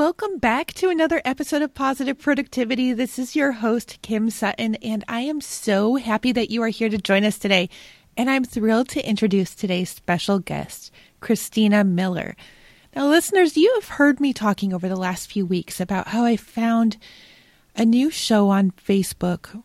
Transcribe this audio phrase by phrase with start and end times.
[0.00, 2.94] Welcome back to another episode of Positive Productivity.
[2.94, 6.88] This is your host, Kim Sutton, and I am so happy that you are here
[6.88, 7.68] to join us today.
[8.16, 12.34] And I'm thrilled to introduce today's special guest, Christina Miller.
[12.96, 16.36] Now, listeners, you have heard me talking over the last few weeks about how I
[16.36, 16.96] found
[17.76, 19.62] a new show on Facebook,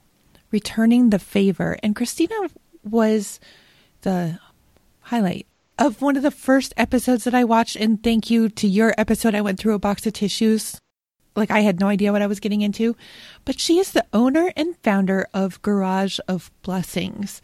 [0.52, 2.36] Returning the Favor, and Christina
[2.84, 3.40] was
[4.02, 4.38] the
[5.00, 7.76] highlight of one of the first episodes that I watched.
[7.76, 9.36] And thank you to your episode.
[9.36, 10.80] I went through a box of tissues.
[11.36, 12.96] Like I had no idea what I was getting into.
[13.44, 17.42] But she is the owner and founder of Garage of Blessings.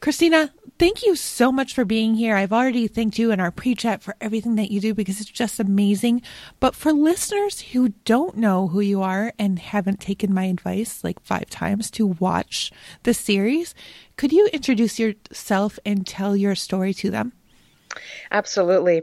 [0.00, 2.34] Christina, thank you so much for being here.
[2.34, 5.28] I've already thanked you in our pre chat for everything that you do because it's
[5.28, 6.22] just amazing.
[6.58, 11.20] But for listeners who don't know who you are and haven't taken my advice like
[11.20, 13.74] five times to watch the series,
[14.16, 17.34] could you introduce yourself and tell your story to them?
[18.30, 19.02] Absolutely.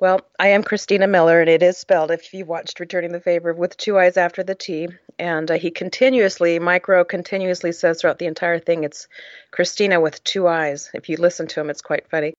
[0.00, 3.52] Well, I am Christina Miller, and it is spelled, if you watched Returning the Favor,
[3.52, 4.88] with two eyes after the T.
[5.18, 9.08] And uh, he continuously, Mike Rowe continuously says throughout the entire thing, it's
[9.50, 10.90] Christina with two eyes.
[10.94, 12.34] If you listen to him, it's quite funny.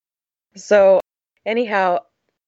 [0.55, 1.01] So,
[1.45, 1.99] anyhow,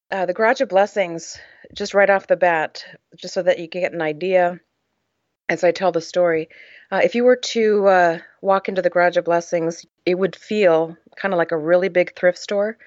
[0.10, 1.38] uh, the Garage of Blessings,
[1.74, 2.86] just right off the bat,
[3.16, 4.60] just so that you can get an idea
[5.50, 6.48] as I tell the story,
[6.92, 10.96] uh, if you were to uh, walk into the Garage of Blessings, it would feel
[11.18, 12.78] kind of like a really big thrift store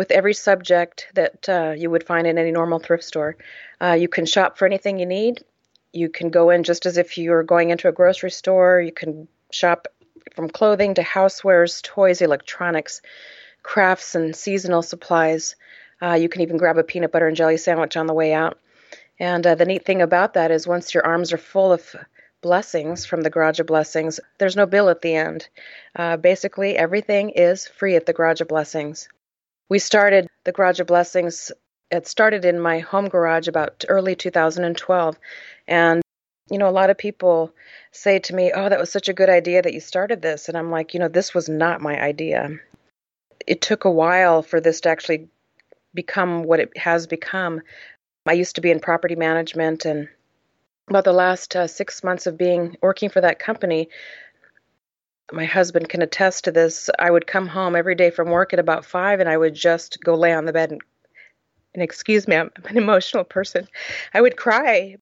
[0.00, 3.36] with every subject that uh, you would find in any normal thrift store.
[3.82, 5.44] Uh, you can shop for anything you need.
[5.92, 8.80] You can go in just as if you were going into a grocery store.
[8.80, 9.88] You can shop
[10.34, 13.02] from clothing to housewares, toys, electronics,
[13.62, 15.54] crafts, and seasonal supplies.
[16.00, 18.58] Uh, you can even grab a peanut butter and jelly sandwich on the way out.
[19.18, 21.94] And uh, the neat thing about that is once your arms are full of
[22.40, 25.46] blessings from the Garage of Blessings, there's no bill at the end.
[25.94, 29.06] Uh, basically, everything is free at the Garage of Blessings
[29.70, 31.50] we started the Garage of Blessings.
[31.90, 35.18] It started in my home garage about early 2012.
[35.66, 36.02] And,
[36.50, 37.54] you know, a lot of people
[37.92, 40.48] say to me, Oh, that was such a good idea that you started this.
[40.48, 42.50] And I'm like, You know, this was not my idea.
[43.46, 45.28] It took a while for this to actually
[45.94, 47.62] become what it has become.
[48.26, 50.08] I used to be in property management and
[50.88, 53.88] about the last uh, six months of being working for that company,
[55.32, 56.90] my husband can attest to this.
[56.98, 60.02] I would come home every day from work at about five, and I would just
[60.02, 60.80] go lay on the bed and,
[61.74, 63.68] and excuse me, I'm, I'm an emotional person.
[64.12, 64.96] I would cry,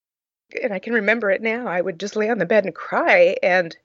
[0.62, 1.66] and I can remember it now.
[1.66, 3.76] I would just lay on the bed and cry, and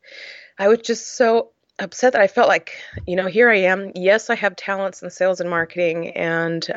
[0.59, 2.74] I was just so upset that I felt like,
[3.08, 3.92] you know, here I am.
[3.96, 6.68] Yes, I have talents in sales and marketing, and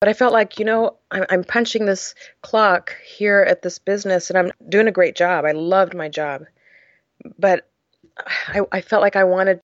[0.00, 4.30] but I felt like, you know, I'm, I'm punching this clock here at this business,
[4.30, 5.44] and I'm doing a great job.
[5.44, 6.44] I loved my job,
[7.38, 7.67] but
[8.26, 9.60] I, I felt like I wanted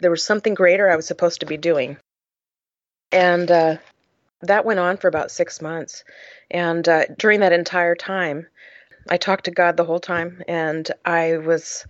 [0.00, 1.96] there was something greater I was supposed to be doing,
[3.12, 3.76] and uh,
[4.42, 6.04] that went on for about six months.
[6.50, 8.46] And uh, during that entire time,
[9.08, 11.86] I talked to God the whole time, and I was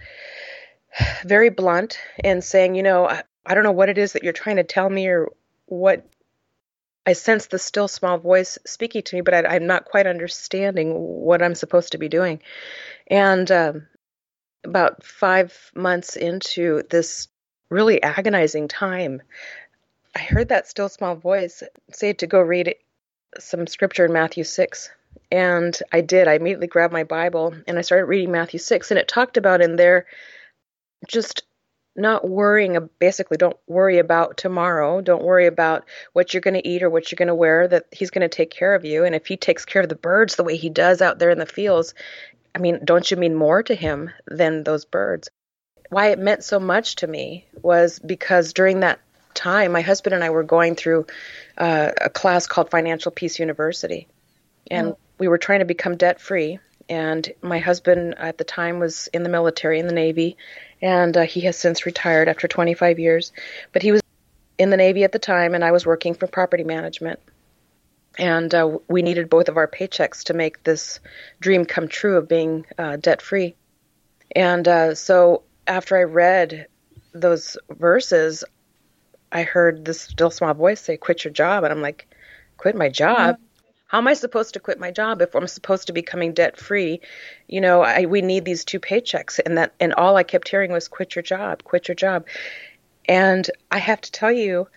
[1.24, 4.32] very blunt in saying, you know, I, I don't know what it is that you're
[4.32, 5.28] trying to tell me or
[5.66, 6.06] what
[7.06, 10.92] I sense the still small voice speaking to me, but I, am not quite understanding
[10.94, 12.40] what I'm supposed to be doing.
[13.06, 13.86] And um,
[14.66, 17.28] about five months into this
[17.70, 19.22] really agonizing time,
[20.14, 21.62] I heard that still small voice
[21.92, 22.74] say to go read
[23.38, 24.90] some scripture in Matthew 6.
[25.30, 26.28] And I did.
[26.28, 28.90] I immediately grabbed my Bible and I started reading Matthew 6.
[28.90, 30.06] And it talked about in there
[31.08, 31.42] just
[31.96, 35.00] not worrying, basically, don't worry about tomorrow.
[35.00, 37.86] Don't worry about what you're going to eat or what you're going to wear, that
[37.90, 39.04] He's going to take care of you.
[39.04, 41.38] And if He takes care of the birds the way He does out there in
[41.38, 41.94] the fields,
[42.56, 45.28] I mean, don't you mean more to him than those birds?
[45.90, 48.98] Why it meant so much to me was because during that
[49.34, 51.06] time, my husband and I were going through
[51.58, 54.08] uh, a class called Financial Peace University,
[54.70, 54.98] and oh.
[55.18, 56.58] we were trying to become debt free.
[56.88, 60.38] And my husband at the time was in the military, in the Navy,
[60.80, 63.32] and uh, he has since retired after 25 years.
[63.74, 64.00] But he was
[64.56, 67.20] in the Navy at the time, and I was working for property management
[68.18, 71.00] and uh, we needed both of our paychecks to make this
[71.40, 73.54] dream come true of being uh, debt free.
[74.34, 76.66] And uh, so after I read
[77.12, 78.44] those verses,
[79.30, 82.06] I heard this still small voice say, "Quit your job," and I'm like,
[82.56, 83.36] "Quit my job?
[83.88, 86.56] How am I supposed to quit my job if I'm supposed to be coming debt
[86.56, 87.00] free?
[87.46, 90.72] You know, I, we need these two paychecks, and that and all I kept hearing
[90.72, 92.26] was quit your job, quit your job.
[93.08, 94.68] And I have to tell you,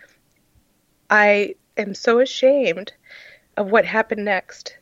[1.09, 2.93] I am so ashamed
[3.59, 4.77] of what happened next.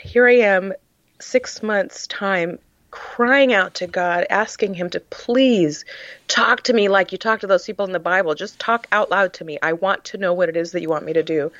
[0.00, 0.72] Here I am,
[1.20, 2.60] six months' time,
[2.92, 5.84] crying out to God, asking Him to please
[6.28, 8.36] talk to me like you talk to those people in the Bible.
[8.36, 9.58] Just talk out loud to me.
[9.60, 11.50] I want to know what it is that you want me to do.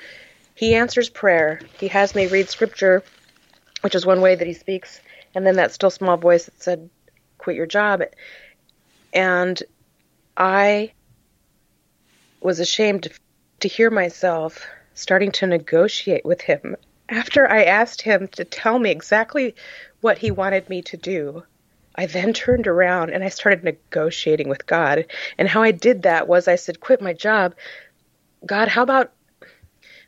[0.55, 1.61] He answers prayer.
[1.81, 3.03] He has me read scripture,
[3.81, 5.01] which is one way that He speaks,
[5.35, 6.89] and then that still small voice that said,
[7.39, 8.01] quit your job.
[9.13, 9.61] And
[10.37, 10.93] I
[12.41, 13.09] was ashamed
[13.59, 16.77] to hear myself starting to negotiate with him
[17.09, 19.55] after I asked him to tell me exactly
[20.01, 21.45] what he wanted me to do.
[21.95, 25.07] I then turned around and I started negotiating with God.
[25.39, 27.55] And how I did that was I said, Quit my job.
[28.45, 29.13] God, how about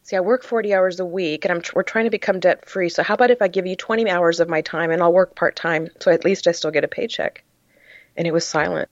[0.06, 2.88] See, I work 40 hours a week and I'm we're trying to become debt free.
[2.90, 5.34] So how about if I give you 20 hours of my time and I'll work
[5.34, 7.42] part-time so at least I still get a paycheck?
[8.16, 8.88] And it was silent.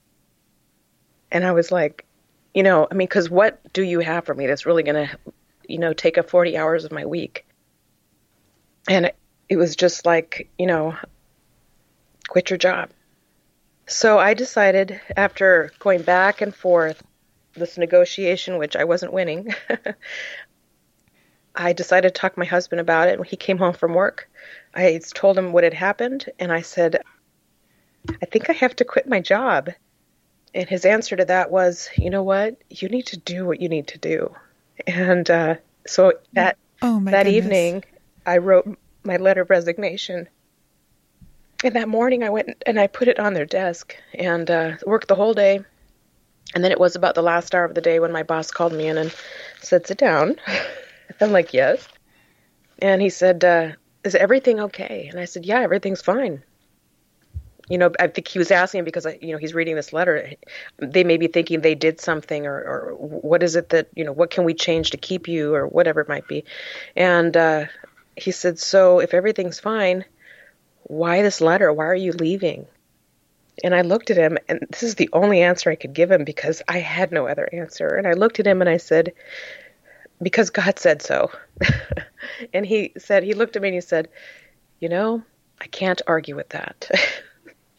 [1.31, 2.05] And I was like,
[2.53, 5.19] you know, I mean, because what do you have for me that's really going to,
[5.69, 7.47] you know, take up 40 hours of my week?
[8.89, 9.13] And
[9.49, 10.97] it was just like, you know,
[12.29, 12.91] quit your job.
[13.87, 17.03] So I decided after going back and forth
[17.55, 19.55] this negotiation, which I wasn't winning,
[21.55, 23.19] I decided to talk to my husband about it.
[23.19, 24.29] When he came home from work,
[24.75, 27.03] I told him what had happened, and I said,
[28.09, 29.71] I think I have to quit my job.
[30.53, 32.57] And his answer to that was, you know what?
[32.71, 34.35] You need to do what you need to do.
[34.87, 35.57] And uh,
[35.87, 37.45] so that oh, that goodness.
[37.45, 37.85] evening,
[38.27, 40.29] I wrote my letter of resignation.
[41.63, 45.09] And that morning, I went and I put it on their desk and uh, worked
[45.09, 45.61] the whole day.
[46.55, 48.73] And then it was about the last hour of the day when my boss called
[48.73, 49.15] me in and
[49.61, 50.37] said, "Sit down."
[51.21, 51.87] I'm like, "Yes."
[52.79, 53.73] And he said, uh,
[54.05, 56.43] "Is everything okay?" And I said, "Yeah, everything's fine."
[57.69, 60.33] You know, I think he was asking because you know he's reading this letter.
[60.79, 64.13] They may be thinking they did something, or, or what is it that you know?
[64.13, 66.45] What can we change to keep you, or whatever it might be.
[66.95, 67.67] And uh,
[68.17, 70.05] he said, "So if everything's fine,
[70.83, 71.73] why this letter?
[71.73, 72.67] Why are you leaving?"
[73.63, 76.25] And I looked at him, and this is the only answer I could give him
[76.25, 77.89] because I had no other answer.
[77.89, 79.15] And I looked at him and I said,
[80.21, 81.31] "Because God said so."
[82.53, 84.09] and he said, he looked at me and he said,
[84.81, 85.23] "You know,
[85.63, 86.91] I can't argue with that."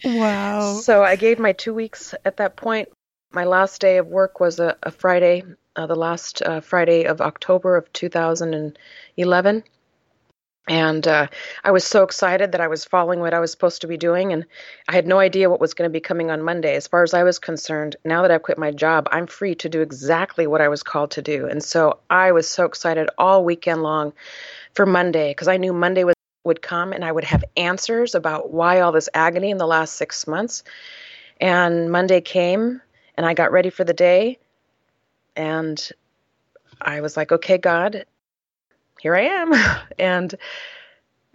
[0.05, 0.75] Wow.
[0.81, 2.89] So I gave my two weeks at that point.
[3.31, 5.43] My last day of work was a, a Friday,
[5.75, 9.63] uh, the last uh, Friday of October of 2011.
[10.67, 11.27] And uh,
[11.63, 14.33] I was so excited that I was following what I was supposed to be doing,
[14.33, 14.45] and
[14.87, 16.75] I had no idea what was going to be coming on Monday.
[16.75, 19.69] As far as I was concerned, now that I've quit my job, I'm free to
[19.69, 21.45] do exactly what I was called to do.
[21.45, 24.13] And so I was so excited all weekend long
[24.73, 26.14] for Monday because I knew Monday was
[26.45, 29.95] would come and I would have answers about why all this agony in the last
[29.95, 30.63] six months.
[31.41, 32.81] And Monday came
[33.17, 34.39] and I got ready for the day
[35.35, 35.91] and
[36.81, 38.05] I was like, okay, God,
[39.01, 39.53] here I am.
[39.99, 40.33] and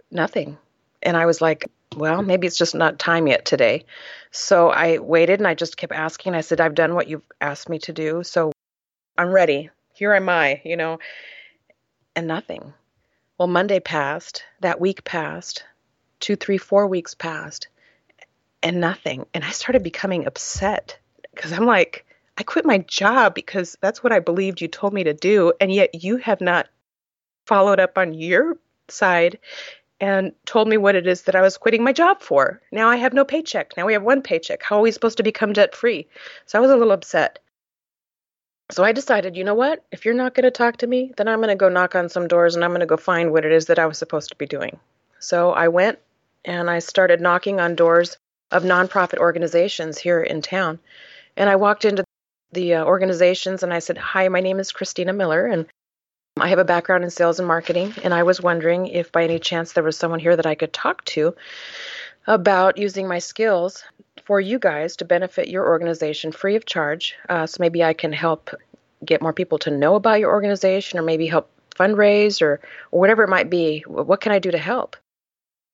[0.09, 0.57] nothing.
[1.03, 1.65] And I was like,
[1.95, 3.85] well, maybe it's just not time yet today.
[4.31, 6.35] So I waited and I just kept asking.
[6.35, 8.23] I said, I've done what you've asked me to do.
[8.23, 8.51] So
[9.17, 9.69] I'm ready.
[9.93, 10.99] Here I am I, you know,
[12.15, 12.73] and nothing.
[13.41, 15.63] Well, Monday passed, that week passed,
[16.19, 17.69] two, three, four weeks passed,
[18.61, 19.25] and nothing.
[19.33, 20.99] And I started becoming upset
[21.33, 22.05] because I'm like,
[22.37, 25.53] I quit my job because that's what I believed you told me to do.
[25.59, 26.69] And yet you have not
[27.47, 29.39] followed up on your side
[29.99, 32.61] and told me what it is that I was quitting my job for.
[32.71, 33.75] Now I have no paycheck.
[33.75, 34.61] Now we have one paycheck.
[34.61, 36.07] How are we supposed to become debt free?
[36.45, 37.39] So I was a little upset.
[38.71, 39.83] So I decided, you know what?
[39.91, 42.07] If you're not going to talk to me, then I'm going to go knock on
[42.07, 44.29] some doors and I'm going to go find what it is that I was supposed
[44.29, 44.79] to be doing.
[45.19, 45.99] So I went
[46.45, 48.17] and I started knocking on doors
[48.49, 50.79] of nonprofit organizations here in town.
[51.35, 52.05] And I walked into
[52.53, 55.67] the uh, organizations and I said, Hi, my name is Christina Miller and
[56.39, 57.93] I have a background in sales and marketing.
[58.03, 60.71] And I was wondering if by any chance there was someone here that I could
[60.71, 61.35] talk to
[62.25, 63.83] about using my skills
[64.25, 67.15] for you guys to benefit your organization free of charge.
[67.27, 68.49] Uh, so maybe I can help
[69.03, 72.59] get more people to know about your organization or maybe help fundraise or,
[72.91, 73.83] or whatever it might be.
[73.87, 74.95] What can I do to help?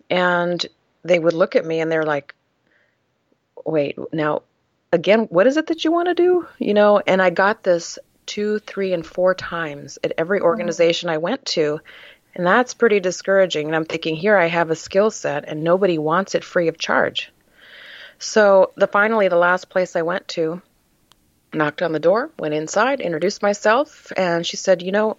[0.10, 0.66] And
[1.04, 2.36] they would look at me and they're like,
[3.66, 4.44] wait, now,
[4.92, 6.48] again, what is it that you want to do?
[6.60, 11.18] You know, and I got this two, three, and four times at every organization I
[11.18, 11.80] went to.
[12.36, 13.68] And that's pretty discouraging.
[13.68, 16.77] And I'm thinking, here I have a skill set and nobody wants it free of
[16.77, 17.32] charge.
[18.19, 20.62] So the finally the last place I went to,
[21.53, 25.17] knocked on the door, went inside, introduced myself, and she said, "You know,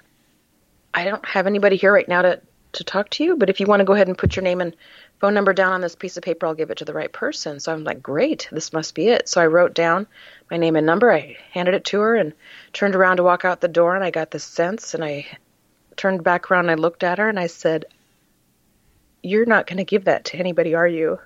[0.93, 2.41] I don't have anybody here right now to,
[2.73, 4.61] to talk to you, but if you want to go ahead and put your name
[4.61, 4.75] and
[5.21, 7.61] phone number down on this piece of paper, I'll give it to the right person.
[7.61, 9.29] So I'm like, great, this must be it.
[9.29, 10.07] So I wrote down
[10.51, 11.13] my name and number.
[11.13, 12.33] I handed it to her and
[12.73, 15.27] turned around to walk out the door, and I got this sense, and I
[15.97, 17.85] turned back around and I looked at her and I said,
[19.23, 21.19] You're not going to give that to anybody, are you?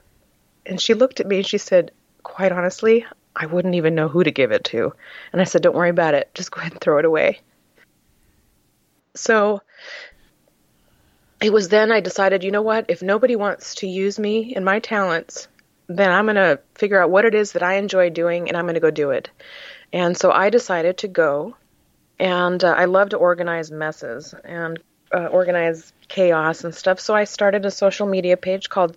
[0.66, 1.92] And she looked at me and she said,
[2.22, 3.04] Quite honestly,
[3.34, 4.92] I wouldn't even know who to give it to.
[5.32, 6.30] And I said, Don't worry about it.
[6.34, 7.40] Just go ahead and throw it away.
[9.14, 9.60] So
[11.42, 12.86] it was then I decided, you know what?
[12.88, 15.48] If nobody wants to use me and my talents,
[15.88, 18.64] then I'm going to figure out what it is that I enjoy doing and I'm
[18.64, 19.28] going to go do it.
[19.92, 21.56] And so I decided to go.
[22.18, 24.78] And uh, I love to organize messes and
[25.12, 27.00] uh, organize chaos and stuff.
[27.00, 28.96] So I started a social media page called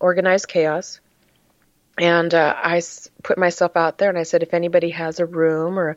[0.00, 1.00] Organized Chaos.
[1.98, 2.82] And uh, I
[3.22, 5.96] put myself out there and I said, if anybody has a room or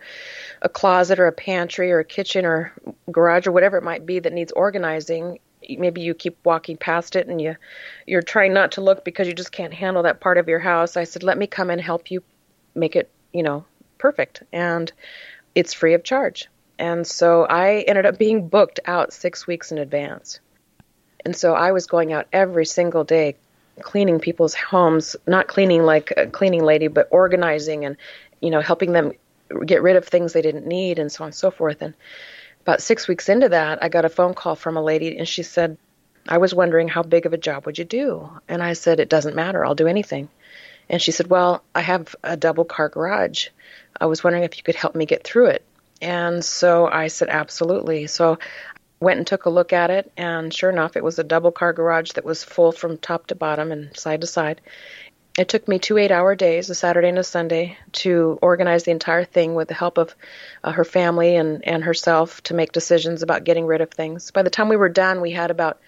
[0.61, 2.71] a closet or a pantry or a kitchen or
[3.11, 7.27] garage or whatever it might be that needs organizing, maybe you keep walking past it
[7.27, 7.55] and you
[8.07, 10.95] you're trying not to look because you just can't handle that part of your house.
[10.95, 12.23] I said, let me come and help you
[12.75, 13.65] make it, you know,
[13.97, 14.43] perfect.
[14.53, 14.89] And
[15.53, 16.47] it's free of charge.
[16.77, 20.39] And so I ended up being booked out six weeks in advance.
[21.25, 23.35] And so I was going out every single day
[23.81, 27.97] cleaning people's homes, not cleaning like a cleaning lady, but organizing and,
[28.41, 29.13] you know, helping them
[29.65, 31.81] get rid of things they didn't need and so on and so forth.
[31.81, 31.93] And
[32.61, 35.43] about six weeks into that, I got a phone call from a lady and she
[35.43, 35.77] said,
[36.27, 38.29] I was wondering how big of a job would you do?
[38.47, 40.29] And I said, It doesn't matter, I'll do anything.
[40.89, 43.47] And she said, Well, I have a double car garage.
[43.99, 45.65] I was wondering if you could help me get through it.
[46.01, 48.07] And so I said, Absolutely.
[48.07, 48.37] So
[48.99, 51.73] went and took a look at it, and sure enough, it was a double car
[51.73, 54.61] garage that was full from top to bottom and side to side.
[55.37, 58.91] It took me two eight hour days, a Saturday and a Sunday, to organize the
[58.91, 60.13] entire thing with the help of
[60.63, 64.31] uh, her family and, and herself to make decisions about getting rid of things.
[64.31, 65.79] By the time we were done, we had about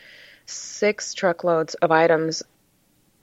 [0.45, 2.43] six truckloads of items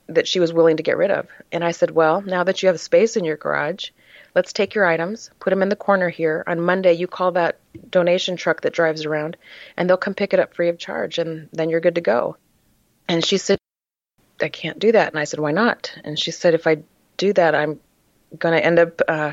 [0.08, 1.28] that she was willing to get rid of.
[1.52, 3.90] And I said, Well, now that you have space in your garage,
[4.38, 6.44] let's take your items, put them in the corner here.
[6.46, 7.58] On Monday, you call that
[7.90, 9.36] donation truck that drives around,
[9.76, 12.36] and they'll come pick it up free of charge, and then you're good to go.
[13.08, 13.58] And she said,
[14.40, 15.08] I can't do that.
[15.08, 15.92] And I said, Why not?
[16.04, 16.76] And she said, If I
[17.16, 17.80] do that, I'm
[18.38, 19.32] going to end up uh,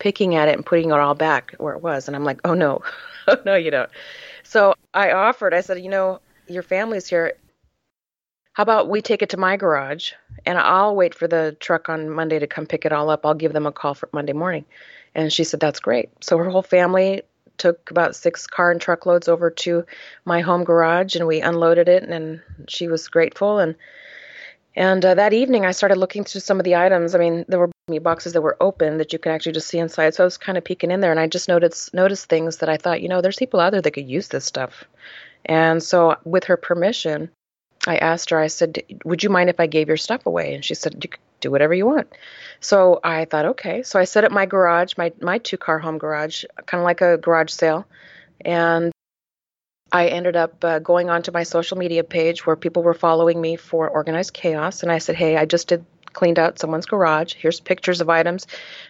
[0.00, 2.08] picking at it and putting it all back where it was.
[2.08, 2.82] And I'm like, Oh, no.
[3.28, 3.90] oh, no, you don't.
[4.42, 7.34] So I offered, I said, You know, your family's here.
[8.60, 10.12] How about we take it to my garage
[10.44, 13.24] and I'll wait for the truck on Monday to come pick it all up.
[13.24, 14.66] I'll give them a call for Monday morning.
[15.14, 16.10] And she said, That's great.
[16.22, 17.22] So her whole family
[17.56, 19.86] took about six car and truckloads over to
[20.26, 23.76] my home garage and we unloaded it and she was grateful and
[24.76, 27.14] and uh, that evening I started looking through some of the items.
[27.14, 27.70] I mean, there were
[28.02, 30.12] boxes that were open that you could actually just see inside.
[30.12, 32.68] So I was kind of peeking in there and I just noticed noticed things that
[32.68, 34.84] I thought, you know, there's people out there that could use this stuff.
[35.46, 37.30] And so with her permission,
[37.86, 40.54] I asked her, I said, Would you mind if I gave your stuff away?
[40.54, 42.12] And she said, You can do whatever you want.
[42.60, 43.82] So I thought, okay.
[43.82, 47.00] So I set up my garage, my, my two car home garage, kind of like
[47.00, 47.86] a garage sale.
[48.44, 48.92] And
[49.92, 53.56] I ended up uh, going onto my social media page where people were following me
[53.56, 54.82] for organized chaos.
[54.82, 57.34] And I said, Hey, I just did cleaned out someone's garage.
[57.34, 58.46] Here's pictures of items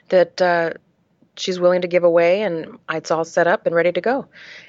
[0.09, 0.71] that uh,
[1.37, 4.27] she's willing to give away, and it's all set up and ready to go.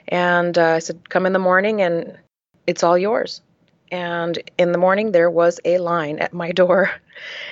[0.08, 2.20] And uh, I said, Come in the morning and
[2.68, 3.42] it's all yours
[3.92, 6.90] and in the morning there was a line at my door.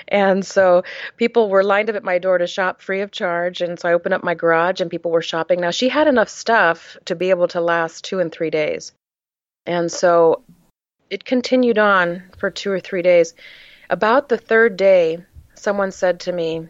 [0.08, 0.84] And so
[1.18, 3.94] people were lined up at my door to shop free of charge and so i
[3.94, 5.62] opened up my garage and people were shopping.
[5.62, 8.94] Now she had enough stuff to be able to last two and three days.
[9.68, 10.44] And so
[11.12, 13.36] it continued on for two or three days.
[13.92, 15.20] About the third day
[15.54, 16.68] someone said to me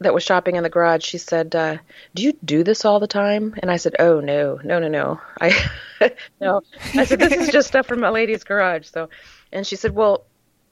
[0.00, 1.78] that was shopping in the garage, she said, uh,
[2.14, 5.20] "Do you do this all the time?" And I said, "Oh no, no, no, no.
[5.40, 5.54] I
[6.40, 6.62] no."
[6.94, 9.08] I said, "This is just stuff from my lady's garage." So,
[9.52, 10.24] and she said, "Well,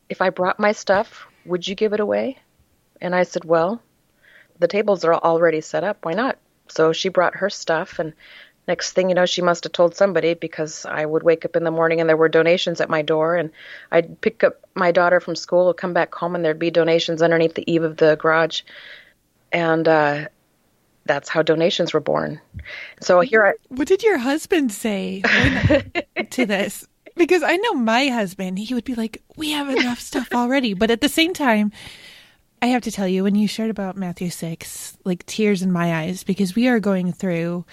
[0.09, 2.39] if I brought my stuff, would you give it away?"
[3.01, 3.81] And I said, "Well,
[4.59, 6.05] the tables are already set up.
[6.05, 6.39] Why not?"
[6.69, 8.13] So she brought her stuff, and
[8.69, 11.65] next thing you know, she must have told somebody because I would wake up in
[11.65, 13.51] the morning and there were donations at my door, and
[13.91, 17.55] I'd pick up my daughter from school, come back home, and there'd be donations underneath
[17.55, 18.63] the eave of the garage
[19.55, 20.27] and uh,
[21.07, 22.41] that's how donations were born.
[23.01, 23.53] So here I.
[23.69, 25.23] What did your husband say
[26.31, 26.87] to this?
[27.17, 30.91] Because I know my husband, he would be like, "We have enough stuff already," but
[30.91, 31.73] at the same time.
[32.63, 35.97] I have to tell you, when you shared about Matthew 6, like tears in my
[35.97, 37.67] eyes, because we are going through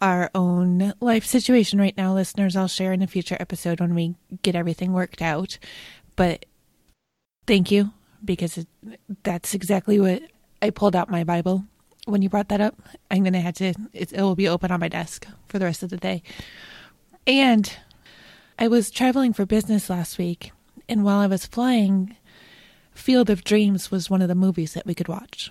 [0.00, 2.54] our own life situation right now, listeners.
[2.54, 5.58] I'll share in a future episode when we get everything worked out.
[6.14, 6.46] But
[7.48, 7.90] thank you,
[8.24, 8.64] because
[9.24, 10.22] that's exactly what
[10.62, 11.64] I pulled out my Bible
[12.06, 12.80] when you brought that up.
[13.10, 15.64] I'm going to have to, it, it will be open on my desk for the
[15.64, 16.22] rest of the day.
[17.26, 17.72] And
[18.58, 20.52] I was traveling for business last week,
[20.88, 22.16] and while I was flying,
[22.92, 25.50] Field of Dreams was one of the movies that we could watch.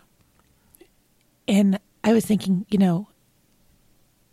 [1.48, 3.08] And I was thinking, you know,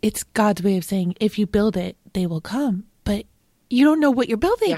[0.01, 2.85] it's God's way of saying, if you build it, they will come.
[3.03, 3.25] But
[3.69, 4.77] you don't know what you're building.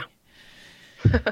[1.04, 1.32] Yeah.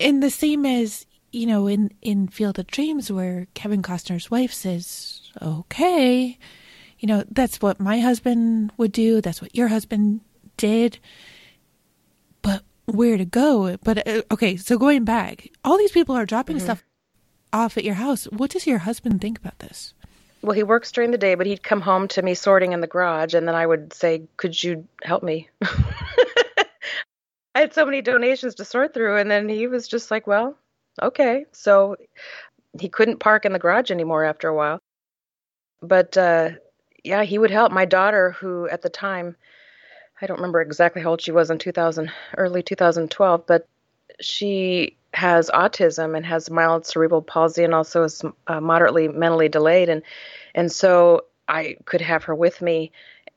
[0.00, 4.52] and the same as, you know, in, in Field of Dreams, where Kevin Costner's wife
[4.52, 6.38] says, okay,
[6.98, 9.20] you know, that's what my husband would do.
[9.20, 10.20] That's what your husband
[10.56, 10.98] did.
[12.42, 13.76] But where to go?
[13.84, 16.64] But uh, okay, so going back, all these people are dropping mm-hmm.
[16.64, 16.84] stuff
[17.52, 18.24] off at your house.
[18.24, 19.94] What does your husband think about this?
[20.42, 22.86] Well, he works during the day, but he'd come home to me sorting in the
[22.86, 25.48] garage, and then I would say, Could you help me?
[25.62, 30.56] I had so many donations to sort through, and then he was just like, Well,
[31.02, 31.46] okay.
[31.52, 31.96] So
[32.78, 34.80] he couldn't park in the garage anymore after a while.
[35.80, 36.50] But uh,
[37.04, 37.72] yeah, he would help.
[37.72, 39.36] My daughter, who at the time,
[40.20, 43.68] I don't remember exactly how old she was in 2000, early 2012, but
[44.20, 49.88] she has autism and has mild cerebral palsy and also is uh, moderately mentally delayed
[49.88, 50.02] and
[50.54, 52.92] and so I could have her with me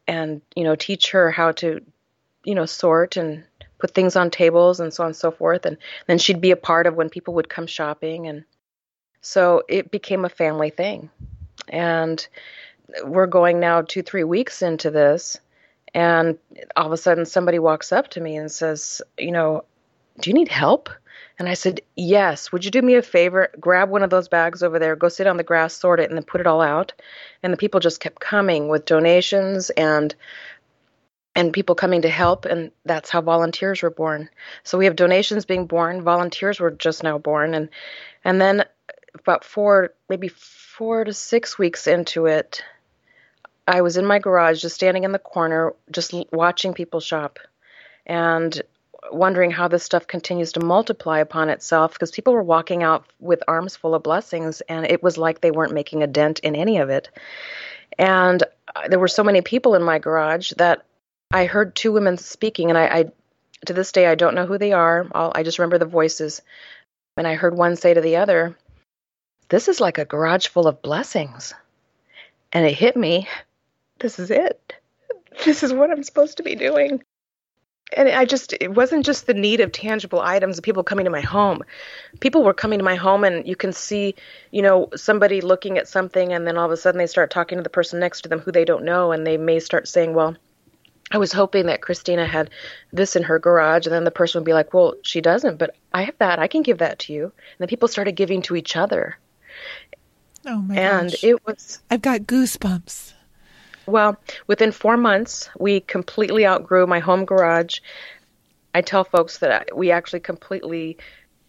[0.07, 1.81] and you know teach her how to
[2.43, 3.43] you know sort and
[3.81, 6.55] put things on tables and so on and so forth and then she'd be a
[6.55, 8.45] part of when people would come shopping and
[9.21, 11.09] so it became a family thing
[11.67, 12.27] and
[13.03, 15.39] we're going now 2 3 weeks into this
[15.93, 16.37] and
[16.75, 19.63] all of a sudden somebody walks up to me and says you know
[20.19, 20.89] do you need help
[21.41, 22.51] and I said, Yes.
[22.51, 23.49] Would you do me a favor?
[23.59, 26.15] Grab one of those bags over there, go sit on the grass, sort it, and
[26.15, 26.93] then put it all out.
[27.41, 30.13] And the people just kept coming with donations and
[31.35, 34.29] and people coming to help and that's how volunteers were born
[34.63, 37.69] so we have donations being born volunteers were just now born and
[38.23, 38.63] and then
[39.15, 42.63] about four maybe four to six weeks into it
[43.67, 47.39] i was in my garage just standing in the corner just watching people shop
[48.05, 48.61] and
[49.11, 53.43] wondering how this stuff continues to multiply upon itself because people were walking out with
[53.47, 56.77] arms full of blessings and it was like they weren't making a dent in any
[56.77, 57.09] of it.
[57.97, 58.43] And
[58.75, 60.85] uh, there were so many people in my garage that
[61.33, 63.05] I heard two women speaking, and I, I
[63.65, 65.07] to this day I don't know who they are.
[65.13, 66.41] I'll, I just remember the voices,
[67.17, 68.57] and I heard one say to the other,
[69.49, 71.53] "This is like a garage full of blessings,"
[72.51, 73.27] and it hit me.
[73.99, 74.75] This is it.
[75.45, 77.01] This is what I'm supposed to be doing
[77.95, 81.21] and I just it wasn't just the need of tangible items people coming to my
[81.21, 81.63] home.
[82.19, 84.15] People were coming to my home and you can see,
[84.51, 87.57] you know, somebody looking at something and then all of a sudden they start talking
[87.57, 90.13] to the person next to them who they don't know and they may start saying,
[90.13, 90.35] "Well,
[91.11, 92.49] I was hoping that Christina had
[92.91, 95.75] this in her garage." And then the person would be like, "Well, she doesn't, but
[95.93, 96.39] I have that.
[96.39, 99.17] I can give that to you." And then people started giving to each other.
[100.45, 101.23] Oh my and gosh.
[101.23, 103.13] it was I've got goosebumps.
[103.85, 107.79] Well, within four months, we completely outgrew my home garage.
[108.73, 110.97] I tell folks that we actually completely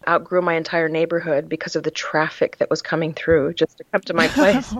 [0.07, 4.01] outgrew my entire neighborhood because of the traffic that was coming through just to come
[4.01, 4.73] to my place.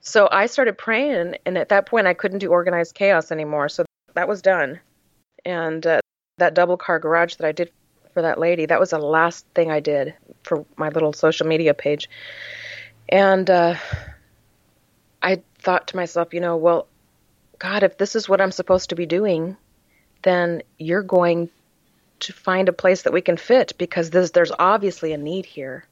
[0.00, 3.68] so I started praying, and at that point, I couldn't do organized chaos anymore.
[3.68, 3.84] So
[4.20, 4.80] that was done.
[5.46, 6.00] And uh,
[6.36, 7.72] that double car garage that I did
[8.12, 11.72] for that lady, that was the last thing I did for my little social media
[11.72, 12.10] page.
[13.08, 13.76] And uh,
[15.22, 16.86] I thought to myself, you know, well,
[17.58, 19.56] God, if this is what I'm supposed to be doing,
[20.20, 21.48] then you're going
[22.18, 25.86] to find a place that we can fit because there's, there's obviously a need here.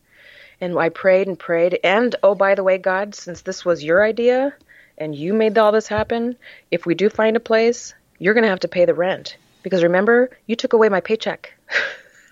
[0.61, 1.79] And I prayed and prayed.
[1.83, 4.55] And oh, by the way, God, since this was your idea
[4.99, 6.37] and you made all this happen,
[6.71, 9.37] if we do find a place, you're going to have to pay the rent.
[9.63, 11.53] Because remember, you took away my paycheck.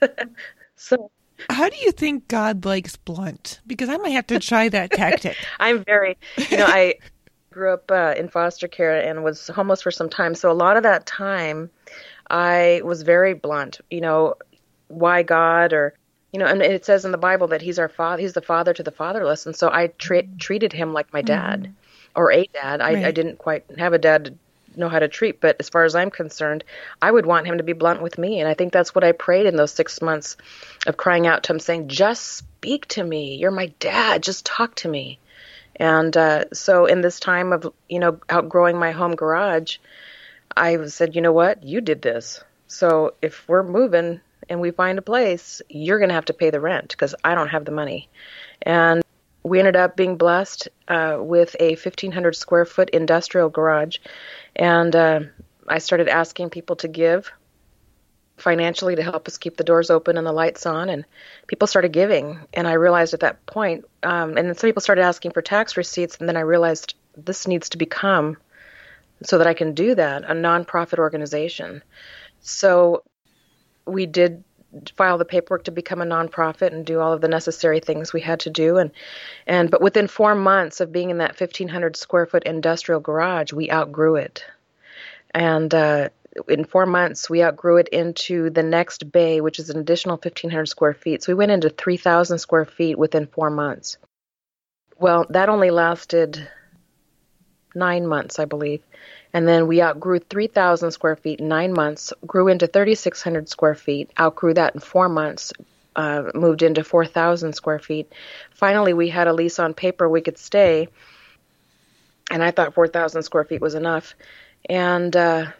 [0.76, 1.10] so.
[1.50, 3.60] How do you think God likes blunt?
[3.66, 5.36] Because I might have to try that tactic.
[5.60, 6.16] I'm very,
[6.50, 6.94] you know, I
[7.50, 10.34] grew up uh, in foster care and was homeless for some time.
[10.34, 11.70] So a lot of that time,
[12.30, 13.80] I was very blunt.
[13.90, 14.34] You know,
[14.88, 15.94] why God or
[16.32, 18.20] you know, and it says in the Bible that He's our father.
[18.20, 21.62] He's the father to the fatherless, and so I tra- treated Him like my dad
[21.62, 21.72] mm.
[22.14, 22.80] or a dad.
[22.80, 23.04] I, right.
[23.06, 24.38] I didn't quite have a dad
[24.76, 26.64] know how to treat, but as far as I'm concerned,
[27.00, 28.40] I would want him to be blunt with me.
[28.40, 30.36] And I think that's what I prayed in those six months
[30.86, 33.36] of crying out to him, saying, Just speak to me.
[33.36, 34.22] You're my dad.
[34.22, 35.18] Just talk to me.
[35.76, 39.76] And uh, so, in this time of you know outgrowing my home garage,
[40.56, 42.42] I said, you know what, you did this.
[42.66, 46.50] So if we're moving and we find a place, you're going to have to pay
[46.50, 48.08] the rent because I don't have the money.
[48.62, 49.02] And
[49.46, 53.98] we ended up being blessed uh, with a 1,500 square foot industrial garage,
[54.56, 55.20] and uh,
[55.68, 57.30] I started asking people to give.
[58.38, 61.06] financially to help us keep the doors open and the lights on and
[61.46, 65.00] people started giving and i realized at that point um, and then some people started
[65.00, 68.36] asking for tax receipts and then i realized this needs to become
[69.22, 71.82] so that i can do that a nonprofit organization
[72.40, 73.02] so
[73.86, 74.44] we did
[74.96, 78.20] file the paperwork to become a nonprofit and do all of the necessary things we
[78.20, 78.90] had to do and
[79.46, 83.70] and but within 4 months of being in that 1500 square foot industrial garage we
[83.70, 84.44] outgrew it
[85.34, 86.08] and uh,
[86.48, 90.66] in four months, we outgrew it into the next bay, which is an additional 1,500
[90.66, 91.22] square feet.
[91.22, 93.98] So we went into 3,000 square feet within four months.
[94.98, 96.48] Well, that only lasted
[97.74, 98.82] nine months, I believe.
[99.36, 104.10] And then we outgrew 3,000 square feet in nine months, grew into 3,600 square feet,
[104.18, 105.52] outgrew that in four months,
[105.94, 108.10] uh, moved into 4,000 square feet.
[108.54, 110.88] Finally, we had a lease on paper we could stay,
[112.30, 114.14] and I thought 4,000 square feet was enough.
[114.70, 115.50] And uh,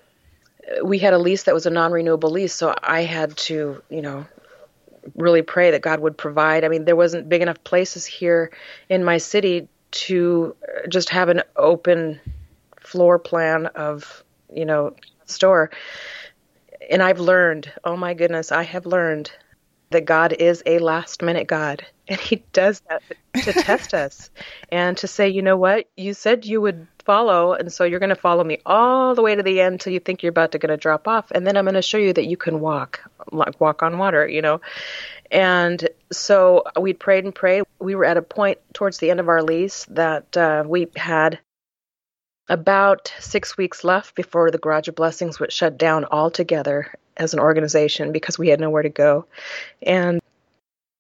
[0.83, 4.25] we had a lease that was a non-renewable lease, so I had to, you know,
[5.17, 6.65] really pray that God would provide.
[6.65, 8.53] I mean, there wasn't big enough places here
[8.89, 10.57] in my city to
[10.89, 12.21] just have an open
[12.97, 15.71] floor plan of, you know, store.
[16.91, 19.31] And I've learned, oh my goodness, I have learned
[19.91, 21.87] that God is a last minute God.
[22.09, 23.03] And He does that
[23.43, 24.31] to test us
[24.71, 28.11] and to say, you know what, you said you would follow, and so you're going
[28.11, 30.59] to follow me all the way to the end till you think you're about to
[30.59, 33.01] going to drop off, and then I'm going to show you that you can walk,
[33.33, 34.61] like walk on water, you know.
[35.33, 37.65] And so we prayed and prayed.
[37.81, 41.41] We were at a point towards the end of our lease that uh, we had
[42.49, 47.41] about six weeks left before the Garage of Blessings would shut down altogether as an
[47.41, 49.27] organization because we had nowhere to go.
[49.83, 50.21] And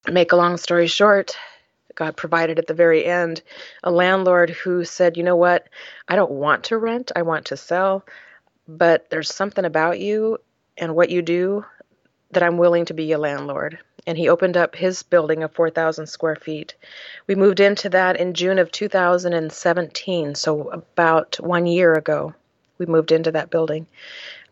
[0.08, 1.36] make a long story short,
[1.94, 3.42] God provided at the very end
[3.82, 5.68] a landlord who said, You know what?
[6.08, 8.04] I don't want to rent, I want to sell,
[8.68, 10.38] but there's something about you
[10.76, 11.64] and what you do
[12.32, 13.78] that I'm willing to be a landlord.
[14.06, 16.74] And he opened up his building of 4,000 square feet.
[17.26, 22.34] We moved into that in June of 2017, so about one year ago.
[22.78, 23.86] We moved into that building.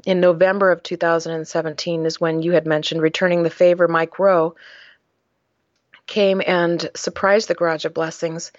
[0.06, 4.56] In November of 2017 is when you had mentioned returning the favor, Mike Rowe
[6.06, 8.52] came and surprised the Garage of Blessings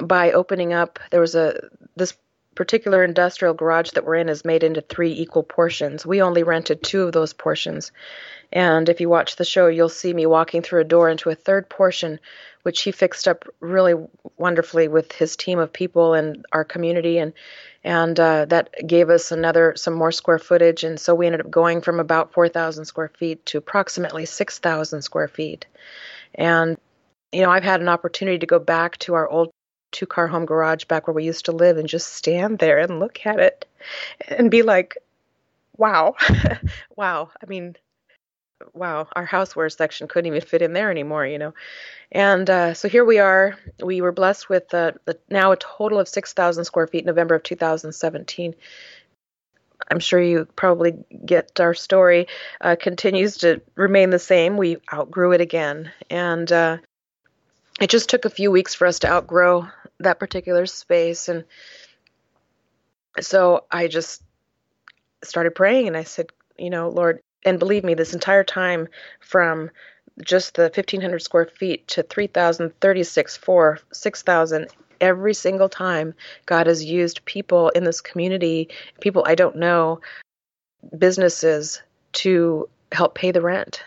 [0.00, 0.98] by opening up.
[1.10, 2.14] There was a this
[2.54, 6.04] particular industrial garage that we're in is made into three equal portions.
[6.04, 7.92] We only rented two of those portions.
[8.52, 11.34] And if you watch the show, you'll see me walking through a door into a
[11.34, 12.20] third portion,
[12.62, 13.94] which he fixed up really
[14.36, 17.18] wonderfully with his team of people and our community.
[17.18, 17.32] And
[17.84, 20.84] and uh, that gave us another some more square footage.
[20.84, 25.28] And so we ended up going from about 4,000 square feet to approximately 6,000 square
[25.28, 25.66] feet.
[26.34, 26.78] And,
[27.32, 29.50] you know, I've had an opportunity to go back to our old
[29.92, 33.00] two car home garage back where we used to live and just stand there and
[33.00, 33.66] look at it
[34.26, 34.98] and be like,
[35.76, 36.16] wow,
[36.96, 37.30] wow.
[37.42, 37.76] I mean,
[38.74, 41.54] wow, our houseware section couldn't even fit in there anymore, you know.
[42.10, 43.56] And uh, so here we are.
[43.82, 44.92] We were blessed with uh,
[45.30, 48.54] now a total of 6,000 square feet November of 2017.
[49.90, 52.28] I'm sure you probably get our story,
[52.60, 54.56] uh, continues to remain the same.
[54.56, 55.90] We outgrew it again.
[56.08, 56.78] And uh,
[57.80, 59.68] it just took a few weeks for us to outgrow
[60.02, 61.28] that particular space.
[61.28, 61.44] And
[63.20, 64.22] so I just
[65.24, 68.88] started praying and I said, you know, Lord, and believe me, this entire time
[69.20, 69.70] from
[70.24, 74.68] just the 1,500 square feet to 3,036, 4, 6,000,
[75.00, 76.14] every single time
[76.46, 78.68] God has used people in this community,
[79.00, 80.00] people I don't know,
[80.96, 83.82] businesses to help pay the rent.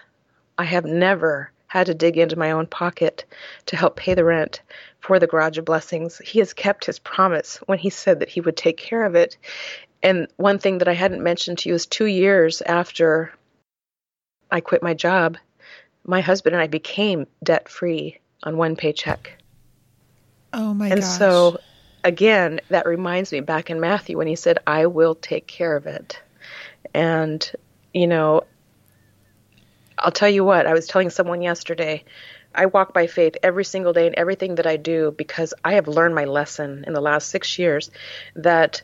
[0.57, 3.25] I have never had to dig into my own pocket
[3.67, 4.61] to help pay the rent
[5.05, 6.17] for the Garage of Blessings.
[6.17, 9.37] He has kept his promise when he said that he would take care of it.
[10.01, 13.31] And one thing that I hadn't mentioned to you is two years after
[14.49, 15.37] I quit my job,
[16.03, 19.37] my husband and I became debt free on one paycheck.
[20.53, 21.19] Oh my and gosh.
[21.19, 21.59] so
[22.03, 25.85] again, that reminds me back in Matthew when he said, I will take care of
[25.85, 26.19] it.
[26.95, 27.51] And,
[27.93, 28.45] you know,
[29.99, 32.03] I'll tell you what, I was telling someone yesterday,
[32.55, 35.87] I walk by faith every single day in everything that I do because I have
[35.87, 37.91] learned my lesson in the last six years
[38.35, 38.81] that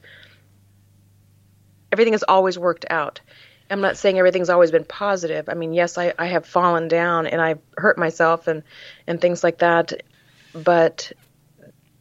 [1.92, 3.22] everything has always worked out.
[3.70, 5.48] I'm not saying everything's always been positive.
[5.48, 8.64] I mean, yes, I, I have fallen down and I've hurt myself and,
[9.08, 9.94] and things like that.
[10.54, 11.14] But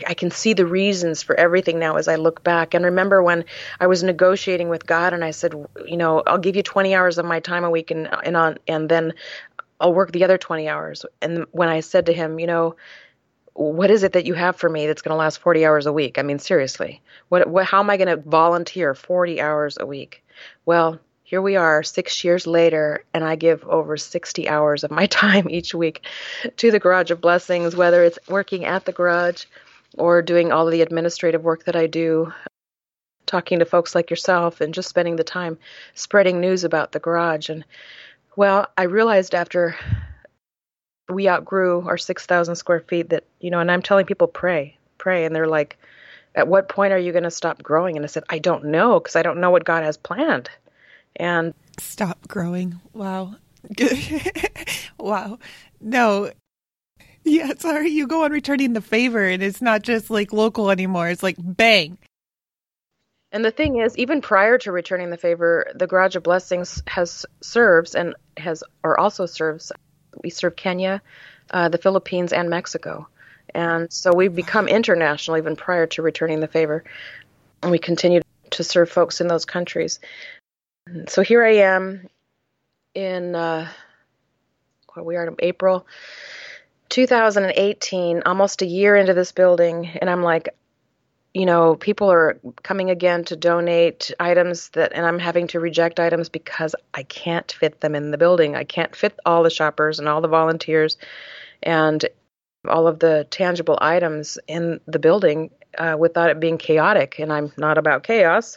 [0.07, 2.75] I can see the reasons for everything now as I look back.
[2.75, 3.45] And remember when
[3.79, 5.55] I was negotiating with God and I said,
[5.87, 8.59] you know, I'll give you 20 hours of my time a week and and on
[8.67, 9.15] and then
[9.81, 11.05] I'll work the other 20 hours.
[11.23, 12.77] And when I said to him, you know,
[13.55, 15.93] what is it that you have for me that's going to last 40 hours a
[15.93, 16.19] week?
[16.19, 20.25] I mean, seriously, what, what how am I going to volunteer 40 hours a week?
[20.65, 25.07] Well, here we are six years later, and I give over 60 hours of my
[25.23, 26.05] time each week
[26.57, 29.45] to the Garage of Blessings, whether it's working at the garage
[29.97, 32.33] or doing all of the administrative work that I do,
[33.27, 35.59] talking to folks like yourself, and just spending the time
[35.95, 37.49] spreading news about the garage.
[37.49, 37.65] And
[38.37, 39.77] well, I realized after
[41.09, 45.25] we outgrew our 6,000 square feet that, you know, and I'm telling people, pray, pray.
[45.25, 45.77] And they're like,
[46.35, 47.97] at what point are you going to stop growing?
[47.97, 50.49] And I said, I don't know because I don't know what God has planned
[51.17, 52.81] and stop growing.
[52.93, 53.35] Wow.
[54.99, 55.39] wow.
[55.81, 56.31] No.
[57.25, 61.09] Yeah, sorry, you go on returning the favor and it's not just like local anymore.
[61.09, 61.99] It's like bang.
[63.33, 67.27] And the thing is, even prior to returning the favor, the Garage of Blessings has
[67.41, 69.71] serves and has or also serves.
[70.23, 71.01] We serve Kenya,
[71.51, 73.07] uh, the Philippines, and Mexico,
[73.55, 76.83] and so we've become international even prior to returning the favor.
[77.63, 80.01] And we continue to serve folks in those countries.
[81.09, 82.09] So here I am
[82.95, 83.69] in uh,
[84.97, 85.87] we are in April
[86.89, 90.49] 2018, almost a year into this building, and I'm like,
[91.35, 96.01] you know, people are coming again to donate items that, and I'm having to reject
[96.01, 98.57] items because I can't fit them in the building.
[98.57, 100.97] I can't fit all the shoppers and all the volunteers
[101.63, 102.05] and
[102.69, 107.19] all of the tangible items in the building uh, without it being chaotic.
[107.19, 108.57] And I'm not about chaos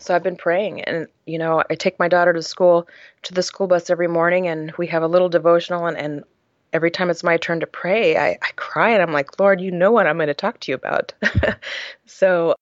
[0.00, 2.88] so I've been praying and you know I take my daughter to school
[3.22, 6.24] to the school bus every morning and we have a little devotional and, and
[6.72, 9.70] every time it's my turn to pray I, I cry and I'm like Lord you
[9.70, 11.12] know what I'm going to talk to you about.
[12.06, 12.54] So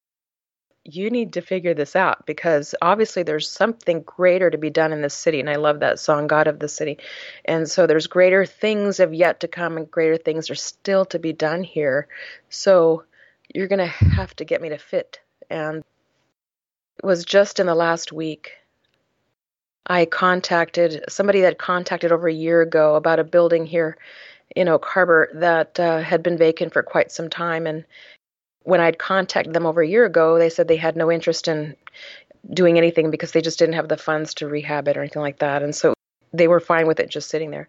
[0.84, 5.02] you need to figure this out because obviously there's something greater to be done in
[5.02, 6.98] this city and I love that song God of the city.
[7.44, 11.18] And so there's greater things have yet to come and greater things are still to
[11.18, 12.08] be done here.
[12.48, 13.04] So
[13.54, 15.20] you're going to have to get me to fit.
[15.50, 15.84] And
[16.98, 18.52] it was just in the last week.
[19.90, 23.96] I contacted somebody that contacted over a year ago about a building here
[24.54, 27.66] in Oak Harbor that uh, had been vacant for quite some time.
[27.66, 27.84] And
[28.62, 31.74] when I'd contacted them over a year ago, they said they had no interest in
[32.54, 35.40] doing anything because they just didn't have the funds to rehab it or anything like
[35.40, 35.60] that.
[35.60, 35.94] And so
[36.32, 37.68] they were fine with it just sitting there.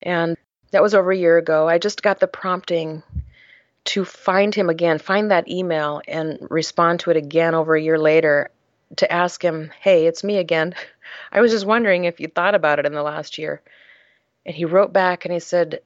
[0.00, 0.36] And
[0.70, 1.68] that was over a year ago.
[1.68, 3.02] I just got the prompting
[3.86, 7.98] to find him again, find that email and respond to it again over a year
[7.98, 8.48] later
[8.96, 10.76] to ask him, Hey, it's me again.
[11.30, 13.62] I was just wondering if you thought about it in the last year.
[14.44, 15.80] And he wrote back and he said,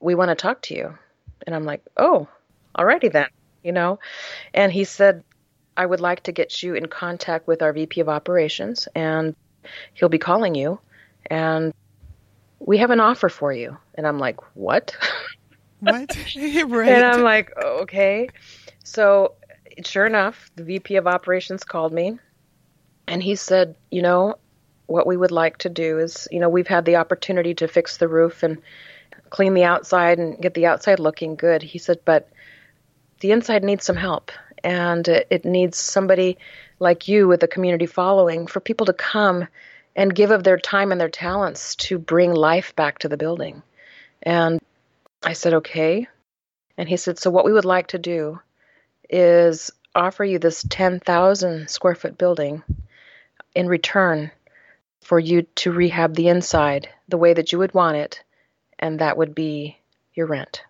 [0.00, 0.98] We want to talk to you.
[1.46, 2.28] And I'm like, Oh,
[2.76, 3.28] alrighty then,
[3.62, 3.98] you know?
[4.52, 5.24] And he said,
[5.76, 9.34] I would like to get you in contact with our VP of operations and
[9.94, 10.78] he'll be calling you
[11.26, 11.72] and
[12.60, 13.76] we have an offer for you.
[13.94, 14.96] And I'm like, What?
[15.80, 16.16] What?
[16.36, 16.92] right.
[16.92, 18.28] And I'm like, okay.
[18.84, 19.34] So,
[19.84, 22.18] sure enough, the VP of operations called me
[23.06, 24.36] and he said, you know,
[24.86, 27.96] what we would like to do is, you know, we've had the opportunity to fix
[27.96, 28.58] the roof and
[29.30, 31.62] clean the outside and get the outside looking good.
[31.62, 32.28] He said, but
[33.20, 34.30] the inside needs some help
[34.62, 36.38] and it needs somebody
[36.78, 39.46] like you with a community following for people to come
[39.96, 43.62] and give of their time and their talents to bring life back to the building.
[44.22, 44.60] And
[45.22, 46.08] I said, okay.
[46.76, 48.40] And he said, so what we would like to do
[49.08, 52.62] is offer you this 10,000 square foot building
[53.54, 54.30] in return
[55.04, 58.22] for you to rehab the inside the way that you would want it,
[58.78, 59.76] and that would be
[60.14, 60.62] your rent.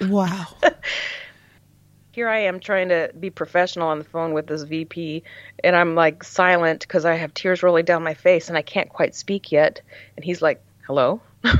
[0.00, 0.46] Wow.
[2.12, 5.22] Here I am trying to be professional on the phone with this VP,
[5.64, 8.88] and I'm like silent because I have tears rolling down my face and I can't
[8.88, 9.80] quite speak yet.
[10.16, 11.20] And he's like, hello?
[11.42, 11.54] and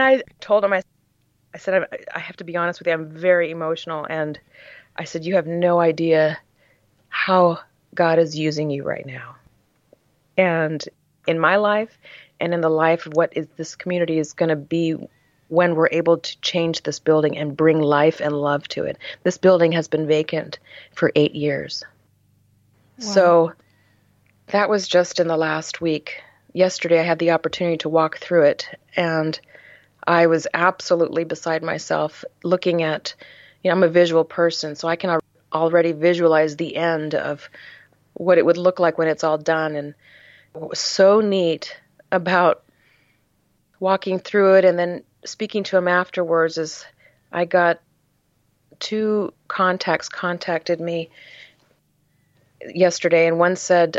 [0.00, 0.82] I told him, I,
[1.54, 4.06] I said, I, I have to be honest with you, I'm very emotional.
[4.08, 4.38] And
[4.96, 6.38] I said, You have no idea
[7.08, 7.60] how
[7.94, 9.36] God is using you right now.
[10.36, 10.82] And
[11.26, 11.98] in my life
[12.40, 14.96] and in the life of what is this community is going to be
[15.48, 18.96] when we're able to change this building and bring life and love to it.
[19.22, 20.58] This building has been vacant
[20.94, 21.84] for eight years.
[22.98, 23.06] Wow.
[23.06, 23.52] So
[24.46, 28.44] that was just in the last week yesterday I had the opportunity to walk through
[28.44, 29.38] it, and
[30.06, 33.14] I was absolutely beside myself looking at,
[33.62, 35.20] you know, I'm a visual person, so I can
[35.52, 37.48] already visualize the end of
[38.22, 39.76] what it would look like when it's all done.
[39.76, 39.94] And
[40.52, 41.76] what was so neat
[42.10, 42.62] about
[43.80, 46.84] walking through it and then speaking to him afterwards is
[47.32, 47.80] I got
[48.78, 51.10] two contacts contacted me
[52.74, 53.98] yesterday, and one said,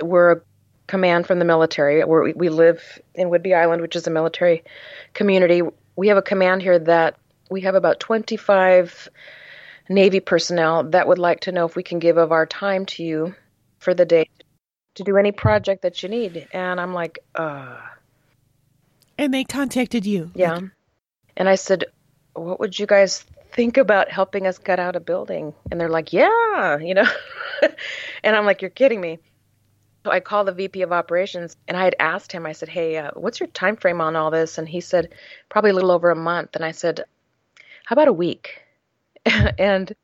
[0.00, 0.40] We're a
[0.86, 2.04] command from the military.
[2.04, 4.64] We, we live in Whidbey Island, which is a military
[5.14, 5.62] community.
[5.96, 7.16] We have a command here that
[7.50, 9.08] we have about 25
[9.88, 13.02] Navy personnel that would like to know if we can give of our time to
[13.02, 13.34] you
[13.78, 14.28] for the day
[14.96, 16.48] to do any project that you need.
[16.52, 17.78] And I'm like, uh.
[19.16, 20.30] And they contacted you.
[20.34, 20.60] Yeah.
[21.36, 21.86] And I said,
[22.34, 25.54] what would you guys think about helping us gut out a building?
[25.70, 27.08] And they're like, yeah, you know.
[28.22, 29.18] and I'm like, you're kidding me.
[30.04, 32.96] So I called the VP of operations and I had asked him, I said, hey,
[32.96, 34.58] uh, what's your time frame on all this?
[34.58, 35.12] And he said,
[35.48, 36.50] probably a little over a month.
[36.54, 37.04] And I said,
[37.84, 38.62] how about a week?
[39.58, 39.94] and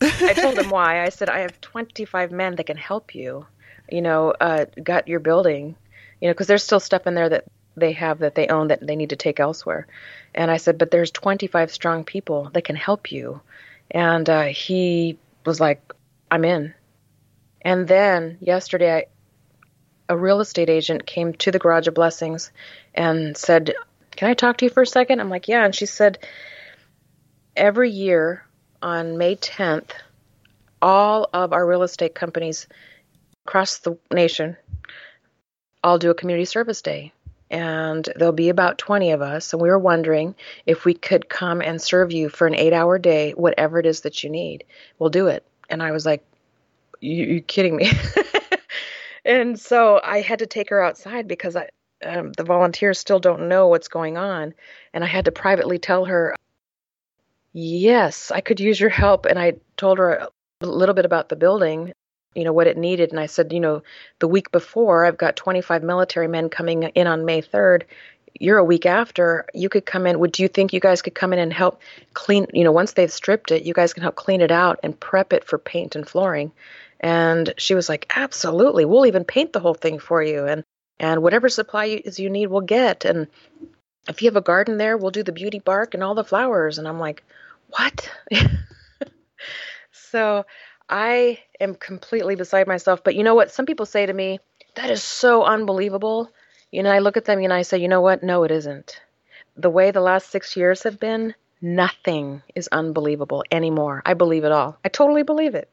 [0.00, 1.02] I told him why.
[1.02, 3.46] I said, I have 25 men that can help you,
[3.90, 5.76] you know, uh, gut your building,
[6.20, 7.44] you know, because there's still stuff in there that
[7.76, 9.86] they have that they own that they need to take elsewhere.
[10.34, 13.40] And I said, but there's 25 strong people that can help you.
[13.90, 15.92] And uh, he was like,
[16.30, 16.74] I'm in.
[17.62, 19.04] And then yesterday, I,
[20.08, 22.50] a real estate agent came to the Garage of Blessings
[22.94, 23.74] and said,
[24.12, 25.20] Can I talk to you for a second?
[25.20, 25.64] I'm like, Yeah.
[25.64, 26.18] And she said,
[27.56, 28.44] Every year
[28.82, 29.90] on May 10th,
[30.80, 32.66] all of our real estate companies
[33.46, 34.56] across the nation
[35.82, 37.12] all do a community service day
[37.50, 39.52] and there'll be about 20 of us.
[39.52, 40.34] And we were wondering
[40.66, 44.02] if we could come and serve you for an eight hour day, whatever it is
[44.02, 44.64] that you need.
[44.98, 45.44] We'll do it.
[45.70, 46.22] And I was like,
[47.00, 47.90] You, you kidding me?
[49.24, 51.68] and so I had to take her outside because I,
[52.04, 54.54] um, the volunteers still don't know what's going on.
[54.92, 56.34] And I had to privately tell her,
[57.52, 59.26] Yes, I could use your help.
[59.26, 60.28] And I told her
[60.60, 61.92] a little bit about the building
[62.34, 63.82] you know what it needed and i said you know
[64.18, 67.84] the week before i've got 25 military men coming in on may 3rd
[68.40, 69.46] you're a week after.
[69.54, 70.18] You could come in.
[70.18, 71.80] Would you think you guys could come in and help
[72.14, 74.98] clean you know once they've stripped it you guys can help clean it out and
[74.98, 76.52] prep it for paint and flooring?
[77.00, 78.84] And she was like absolutely.
[78.84, 80.64] We'll even paint the whole thing for you and
[81.00, 83.04] and whatever supplies you need we'll get.
[83.04, 83.28] And
[84.08, 86.78] if you have a garden there we'll do the beauty bark and all the flowers.
[86.78, 87.22] And i'm like
[87.68, 88.10] what
[89.92, 90.44] so
[90.88, 93.04] I am completely beside myself.
[93.04, 93.50] But you know what?
[93.50, 94.40] Some people say to me,
[94.74, 96.30] that is so unbelievable.
[96.70, 98.22] You know, I look at them and I say, you know what?
[98.22, 99.00] No, it isn't.
[99.56, 104.02] The way the last six years have been, nothing is unbelievable anymore.
[104.06, 104.78] I believe it all.
[104.84, 105.68] I totally believe it.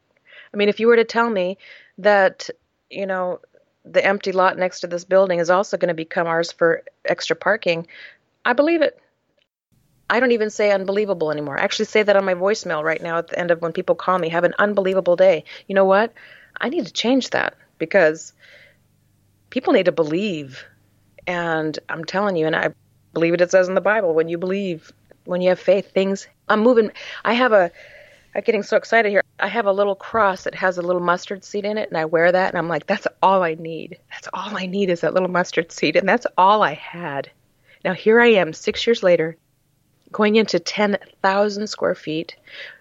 [0.52, 1.58] I mean, if you were to tell me
[1.98, 2.50] that,
[2.90, 3.40] you know,
[3.84, 7.36] the empty lot next to this building is also going to become ours for extra
[7.36, 7.86] parking,
[8.44, 8.98] I believe it.
[10.08, 11.58] I don't even say unbelievable anymore.
[11.58, 13.94] I actually say that on my voicemail right now at the end of when people
[13.94, 15.44] call me, have an unbelievable day.
[15.66, 16.12] You know what?
[16.60, 18.32] I need to change that because
[19.50, 20.64] people need to believe.
[21.26, 22.72] And I'm telling you, and I
[23.14, 24.92] believe it, it says in the Bible, when you believe,
[25.24, 26.92] when you have faith, things, I'm moving.
[27.24, 27.72] I have a,
[28.34, 29.24] I'm getting so excited here.
[29.40, 32.04] I have a little cross that has a little mustard seed in it, and I
[32.04, 33.98] wear that, and I'm like, that's all I need.
[34.12, 37.30] That's all I need is that little mustard seed, and that's all I had.
[37.84, 39.36] Now here I am, six years later,
[40.16, 42.36] going into 10,000 square feet.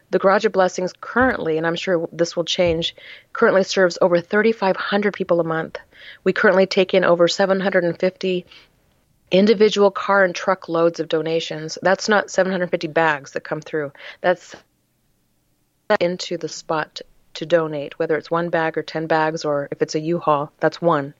[0.09, 2.95] The Garage of Blessings currently, and I'm sure this will change,
[3.33, 5.77] currently serves over 3,500 people a month.
[6.23, 8.45] We currently take in over 750
[9.31, 11.77] individual car and truck loads of donations.
[11.81, 13.91] That's not 750 bags that come through.
[14.21, 14.55] That's
[15.99, 17.01] into the spot
[17.33, 20.81] to donate, whether it's one bag or 10 bags or if it's a U-Haul, that's
[20.81, 21.13] one.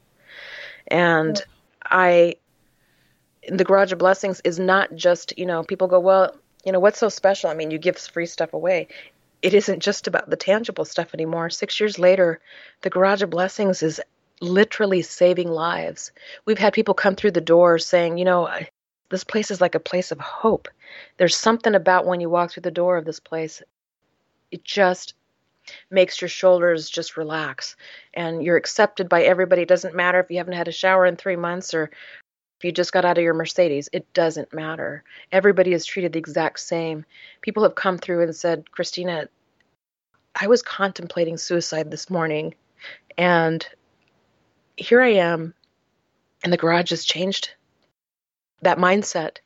[0.88, 1.43] And
[1.84, 2.36] I
[3.49, 6.99] the Garage of Blessings is not just, you know, people go, well, you know, what's
[6.99, 7.49] so special?
[7.49, 8.88] I mean, you give free stuff away.
[9.41, 11.49] It isn't just about the tangible stuff anymore.
[11.49, 12.39] Six years later,
[12.81, 14.01] the Garage of Blessings is
[14.41, 16.12] literally saving lives.
[16.45, 18.49] We've had people come through the door saying, you know,
[19.10, 20.67] this place is like a place of hope.
[21.17, 23.62] There's something about when you walk through the door of this place,
[24.51, 25.13] it just
[25.89, 27.75] makes your shoulders just relax
[28.13, 29.63] and you're accepted by everybody.
[29.63, 31.91] It doesn't matter if you haven't had a shower in three months or
[32.63, 35.04] you just got out of your Mercedes, it doesn't matter.
[35.32, 37.06] Everybody is treated the exact same.
[37.41, 39.28] People have come through and said, Christina,
[40.39, 42.56] I was contemplating suicide this morning,
[43.18, 43.65] and
[44.78, 45.54] here I am,
[46.44, 47.52] and the garage has changed
[48.62, 49.38] that mindset.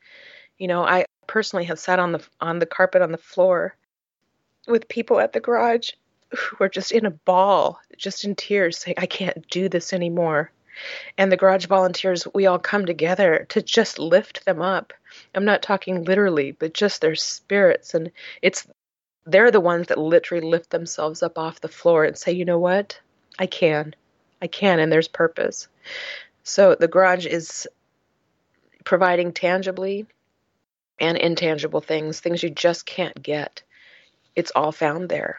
[0.58, 3.76] You know, I personally have sat on the on the carpet on the floor
[4.66, 5.90] with people at the garage
[6.36, 10.52] who are just in a ball, just in tears, saying, I can't do this anymore
[11.18, 14.92] and the garage volunteers we all come together to just lift them up.
[15.34, 18.10] I'm not talking literally but just their spirits and
[18.42, 18.66] it's
[19.26, 22.58] they're the ones that literally lift themselves up off the floor and say you know
[22.58, 22.98] what?
[23.38, 23.94] I can.
[24.42, 25.68] I can and there's purpose.
[26.42, 27.68] So the garage is
[28.84, 30.06] providing tangibly
[30.98, 33.62] and intangible things things you just can't get.
[34.36, 35.38] It's all found there.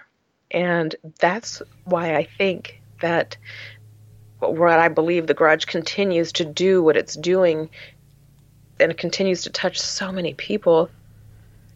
[0.52, 3.38] And that's why i think that
[4.42, 7.70] what I believe the garage continues to do what it's doing
[8.80, 10.90] and it continues to touch so many people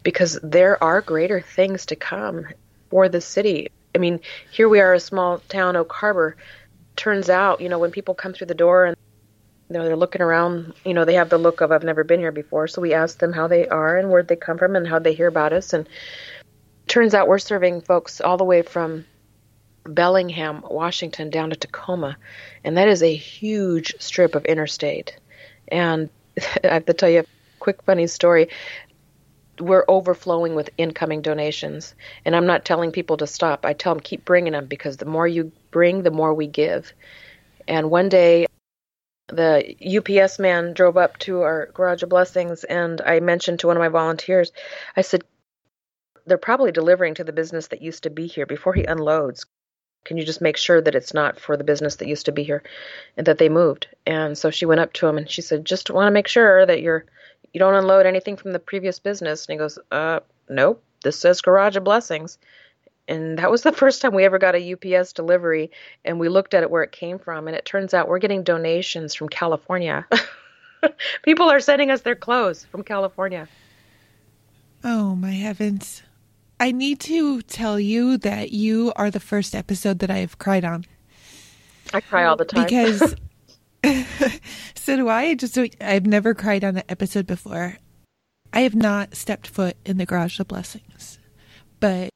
[0.02, 2.46] because there are greater things to come.
[2.88, 3.68] for the city.
[3.96, 4.20] I mean,
[4.52, 6.36] here we are, a small town, Oak Harbor.
[6.94, 8.96] Turns out, you know, when people come through the door and
[9.68, 12.20] you know, they're looking around, you know, they have the look of I've never been
[12.20, 12.68] here before.
[12.68, 15.12] So we ask them how they are and where they come from and how they
[15.12, 15.72] hear about us.
[15.72, 15.88] And
[16.86, 19.04] turns out we're serving folks all the way from
[19.88, 22.16] Bellingham, Washington, down to Tacoma,
[22.64, 25.18] and that is a huge strip of interstate.
[25.68, 26.10] And
[26.64, 27.24] I have to tell you a
[27.58, 28.48] quick funny story.
[29.58, 33.64] We're overflowing with incoming donations, and I'm not telling people to stop.
[33.64, 36.92] I tell them keep bringing them because the more you bring, the more we give.
[37.66, 38.46] And one day,
[39.28, 43.76] the UPS man drove up to our garage of blessings, and I mentioned to one
[43.76, 44.52] of my volunteers,
[44.96, 45.24] I said,
[46.26, 49.46] they're probably delivering to the business that used to be here before he unloads
[50.06, 52.44] can you just make sure that it's not for the business that used to be
[52.44, 52.62] here
[53.16, 53.88] and that they moved?
[54.06, 56.64] And so she went up to him and she said just want to make sure
[56.64, 57.04] that you're
[57.52, 59.46] you don't unload anything from the previous business.
[59.46, 60.82] And he goes uh nope.
[61.02, 62.38] This says garage of blessings.
[63.08, 65.70] And that was the first time we ever got a UPS delivery
[66.04, 67.48] and we looked at it where it came from.
[67.48, 70.06] And it turns out we're getting donations from California.
[71.22, 73.48] People are sending us their clothes from California.
[74.84, 76.02] Oh my heavens
[76.58, 80.64] I need to tell you that you are the first episode that I have cried
[80.64, 80.84] on.
[81.92, 82.64] I cry all the time.
[82.64, 83.14] Because
[84.74, 85.34] so do I.
[85.34, 87.78] Just I've never cried on an episode before.
[88.52, 91.18] I have not stepped foot in the garage of blessings.
[91.78, 92.10] But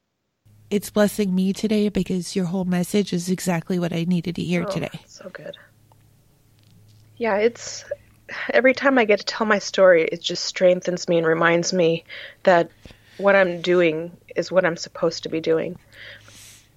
[0.69, 4.65] it's blessing me today because your whole message is exactly what I needed to hear
[4.67, 5.01] oh, today.
[5.05, 5.57] So good.
[7.17, 7.85] Yeah, it's
[8.49, 12.05] every time I get to tell my story, it just strengthens me and reminds me
[12.43, 12.71] that
[13.21, 15.77] what I'm doing is what I'm supposed to be doing.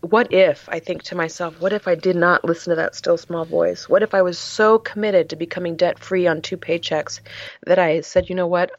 [0.01, 3.17] What if, I think to myself, what if I did not listen to that still
[3.17, 3.89] small voice?
[3.89, 7.21] What if I was so committed to becoming debt free on two paychecks
[7.67, 8.73] that I said, you know what?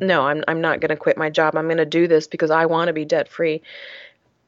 [0.00, 1.54] No, I'm I'm not going to quit my job.
[1.54, 3.60] I'm going to do this because I want to be debt free.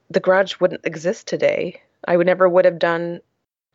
[0.09, 1.83] The garage wouldn't exist today.
[2.07, 3.21] I would never would have done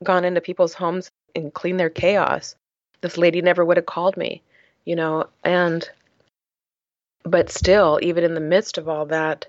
[0.04, 2.56] gone into people's homes and cleaned their chaos.
[3.02, 4.42] This lady never would have called me,
[4.86, 5.88] you know, and
[7.24, 9.46] but still, even in the midst of all that,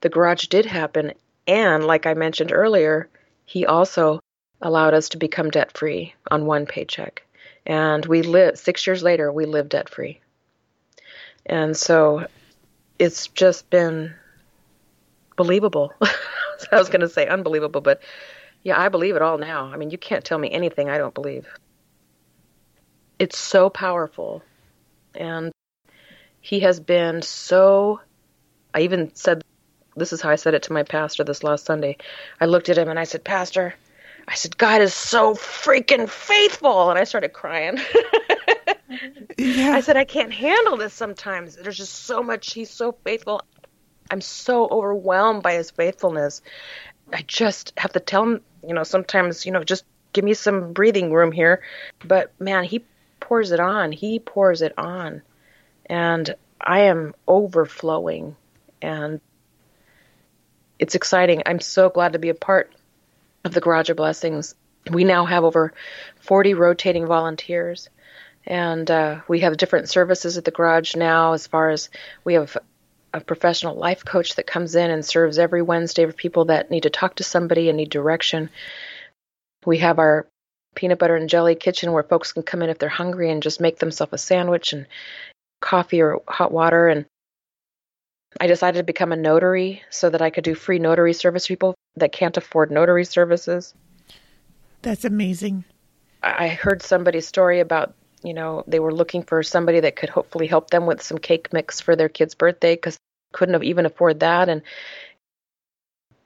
[0.00, 1.12] the garage did happen.
[1.46, 3.08] And like I mentioned earlier,
[3.44, 4.20] he also
[4.62, 7.22] allowed us to become debt free on one paycheck.
[7.66, 10.20] And we live six years later, we live debt free.
[11.46, 12.26] And so
[12.98, 14.14] it's just been
[15.36, 15.92] believable.
[16.02, 18.02] I was going to say unbelievable, but
[18.62, 19.70] yeah, I believe it all now.
[19.72, 21.46] I mean, you can't tell me anything I don't believe.
[23.18, 24.42] It's so powerful.
[25.14, 25.52] And
[26.40, 28.00] he has been so.
[28.72, 29.42] I even said,
[29.96, 31.96] this is how I said it to my pastor this last Sunday.
[32.40, 33.74] I looked at him and I said, Pastor,
[34.28, 36.90] I said, God is so freaking faithful.
[36.90, 37.78] And I started crying.
[39.38, 39.72] yeah.
[39.72, 41.56] I said, I can't handle this sometimes.
[41.56, 42.52] There's just so much.
[42.52, 43.42] He's so faithful.
[44.10, 46.42] I'm so overwhelmed by his faithfulness.
[47.12, 50.72] I just have to tell him, you know, sometimes, you know, just give me some
[50.72, 51.62] breathing room here.
[52.04, 52.84] But man, he
[53.18, 53.90] pours it on.
[53.92, 55.22] He pours it on
[55.90, 58.36] and I am overflowing
[58.80, 59.20] and
[60.78, 61.42] it's exciting.
[61.44, 62.72] I'm so glad to be a part
[63.44, 64.54] of the Garage of Blessings.
[64.90, 65.74] We now have over
[66.20, 67.90] 40 rotating volunteers,
[68.46, 71.34] and uh, we have different services at the garage now.
[71.34, 71.90] As far as
[72.24, 72.56] we have
[73.12, 76.84] a professional life coach that comes in and serves every Wednesday for people that need
[76.84, 78.48] to talk to somebody and need direction.
[79.66, 80.28] We have our
[80.76, 83.60] peanut butter and jelly kitchen where folks can come in if they're hungry and just
[83.60, 84.86] make themselves a sandwich and
[85.60, 87.06] coffee or hot water and
[88.40, 91.74] I decided to become a notary so that I could do free notary service people
[91.96, 93.74] that can't afford notary services.
[94.82, 95.64] That's amazing.
[96.22, 100.46] I heard somebody's story about, you know, they were looking for somebody that could hopefully
[100.46, 102.96] help them with some cake mix for their kid's birthday because
[103.32, 104.48] couldn't have even afford that.
[104.48, 104.62] And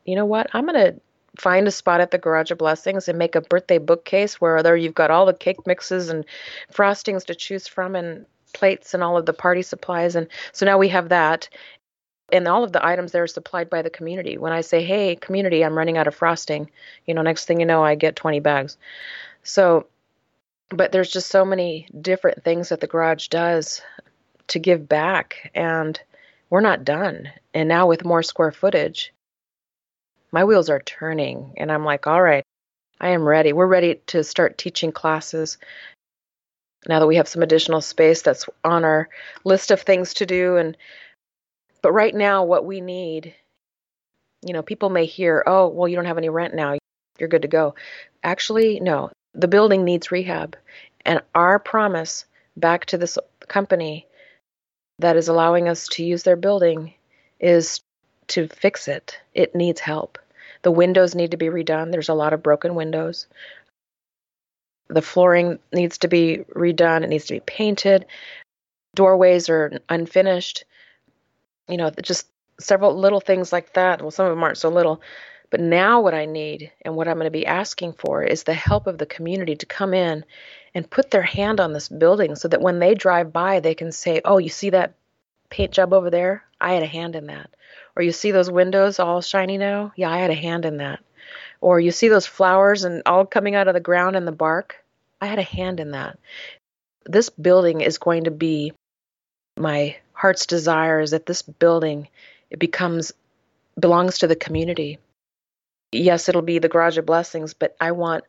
[0.05, 0.49] you know what?
[0.53, 1.01] I'm going to
[1.39, 4.77] find a spot at the Garage of Blessings and make a birthday bookcase where there
[4.77, 6.25] you've got all the cake mixes and
[6.73, 10.17] frostings to choose from and plates and all of the party supplies.
[10.17, 11.49] And so now we have that.
[12.33, 14.39] And all of the items there are supplied by the community.
[14.39, 16.71] When I say, hey, community, I'm running out of frosting,
[17.07, 18.79] you know, next thing you know, I get 20 bags.
[19.43, 19.87] So,
[20.71, 23.83] but there's just so many different things that the garage does
[24.49, 25.51] to give back.
[25.55, 26.01] And
[26.49, 27.31] we're not done.
[27.53, 29.13] And now with more square footage,
[30.33, 31.55] my wheels are turning.
[31.59, 32.45] And I'm like, all right,
[33.01, 33.53] I am ready.
[33.53, 35.59] We're ready to start teaching classes
[36.89, 39.09] now that we have some additional space that's on our
[39.45, 40.77] list of things to do and
[41.83, 43.35] but right now what we need
[44.43, 46.77] you know people may hear oh well you don't have any rent now
[47.19, 47.75] you're good to go
[48.23, 50.57] actually no the building needs rehab
[51.05, 52.25] and our promise
[52.57, 53.19] back to this
[53.49, 54.07] company
[54.99, 56.95] that is allowing us to use their building
[57.41, 57.81] is
[58.29, 59.19] to fix it.
[59.35, 60.19] It needs help.
[60.63, 61.91] The windows need to be redone.
[61.91, 63.27] There's a lot of broken windows.
[64.89, 67.03] The flooring needs to be redone.
[67.03, 68.07] It needs to be painted.
[68.95, 70.65] Doorways are unfinished.
[71.69, 72.27] You know, just
[72.61, 74.01] several little things like that.
[74.01, 75.01] Well, some of them aren't so little.
[75.51, 78.55] But now, what I need and what I'm going to be asking for is the
[78.55, 80.25] help of the community to come in
[80.75, 83.93] and put their hand on this building so that when they drive by, they can
[83.93, 84.95] say, Oh, you see that
[85.51, 86.45] paint job over there?
[86.61, 87.51] I had a hand in that.
[87.95, 89.93] Or you see those windows all shiny now?
[89.97, 91.01] Yeah, I had a hand in that.
[91.65, 94.85] Or you see those flowers and all coming out of the ground and the bark?
[95.23, 96.19] I had a hand in that.
[97.07, 98.75] This building is going to be
[99.57, 102.09] my heart's desire is that this building
[102.51, 103.13] it becomes
[103.81, 104.99] belongs to the community.
[105.91, 108.25] Yes, it'll be the garage of blessings, but I want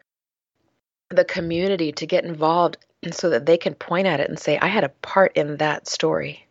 [1.10, 2.78] the community to get involved
[3.12, 5.90] so that they can point at it and say, I had a part in that
[5.90, 6.48] story.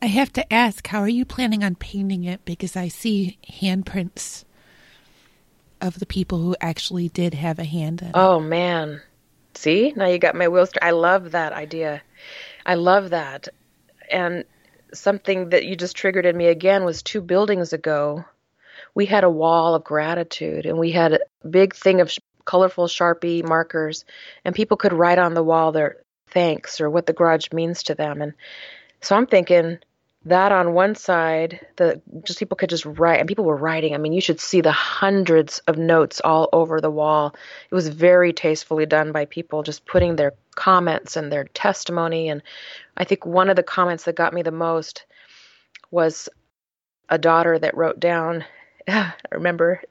[0.00, 2.42] I have to ask, how are you planning on painting it?
[2.46, 4.44] Because I see handprints
[5.80, 8.14] of the people who actually did have a hand in it.
[8.14, 9.00] Oh, man.
[9.54, 10.70] See, now you got my wheels.
[10.80, 12.02] I love that idea.
[12.64, 13.48] I love that.
[14.10, 14.44] And
[14.92, 18.24] something that you just triggered in me again was two buildings ago.
[18.94, 22.86] We had a wall of gratitude and we had a big thing of sh- colorful
[22.86, 24.04] Sharpie markers,
[24.44, 27.94] and people could write on the wall their thanks or what the garage means to
[27.94, 28.22] them.
[28.22, 28.34] And
[29.00, 29.78] so I'm thinking,
[30.26, 33.94] that on one side, the just people could just write, and people were writing.
[33.94, 37.34] I mean, you should see the hundreds of notes all over the wall.
[37.70, 42.28] It was very tastefully done by people, just putting their comments and their testimony.
[42.28, 42.42] And
[42.98, 45.06] I think one of the comments that got me the most
[45.90, 46.28] was
[47.08, 48.44] a daughter that wrote down.
[48.88, 49.82] I remember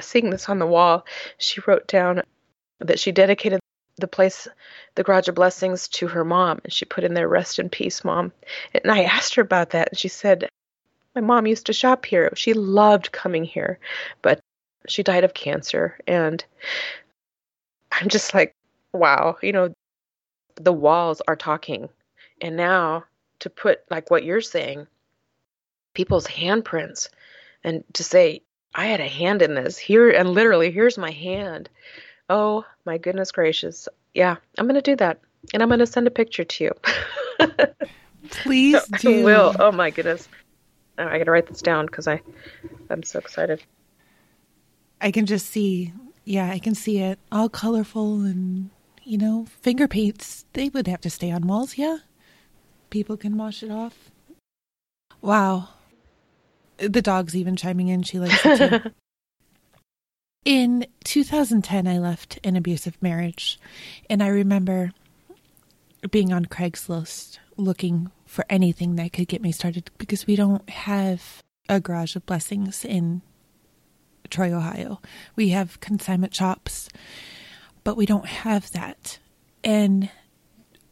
[0.00, 1.04] seeing this on the wall.
[1.36, 2.22] She wrote down
[2.80, 3.60] that she dedicated
[3.98, 4.48] the place,
[4.94, 6.60] the Garage of Blessings, to her mom.
[6.64, 8.32] And she put in there, rest in peace, mom.
[8.74, 9.90] And I asked her about that.
[9.90, 10.48] And she said,
[11.14, 12.32] My mom used to shop here.
[12.34, 13.78] She loved coming here,
[14.22, 14.40] but
[14.88, 15.98] she died of cancer.
[16.06, 16.44] And
[17.92, 18.54] I'm just like,
[18.92, 19.72] wow, you know,
[20.56, 21.88] the walls are talking.
[22.40, 23.04] And now
[23.40, 24.86] to put, like what you're saying,
[25.94, 27.08] people's handprints
[27.64, 28.42] and to say,
[28.74, 31.68] I had a hand in this here, and literally, here's my hand.
[32.28, 33.88] Oh my goodness gracious.
[34.14, 35.20] Yeah, I'm going to do that.
[35.54, 36.72] And I'm going to send a picture to you.
[38.30, 39.20] Please do.
[39.20, 39.54] I will.
[39.58, 40.28] Oh my goodness.
[40.98, 42.20] Oh, I got to write this down because I,
[42.90, 43.62] I'm so excited.
[45.00, 45.92] I can just see,
[46.24, 48.70] yeah, I can see it all colorful and,
[49.04, 50.44] you know, finger paints.
[50.54, 51.98] They would have to stay on walls, yeah?
[52.90, 54.10] People can wash it off.
[55.20, 55.68] Wow.
[56.78, 58.02] The dog's even chiming in.
[58.02, 58.90] She likes it too.
[60.44, 63.58] In 2010, I left an abusive marriage,
[64.08, 64.92] and I remember
[66.10, 71.42] being on Craigslist looking for anything that could get me started because we don't have
[71.68, 73.20] a garage of blessings in
[74.30, 75.00] Troy, Ohio.
[75.36, 76.88] We have consignment shops,
[77.84, 79.18] but we don't have that.
[79.64, 80.08] And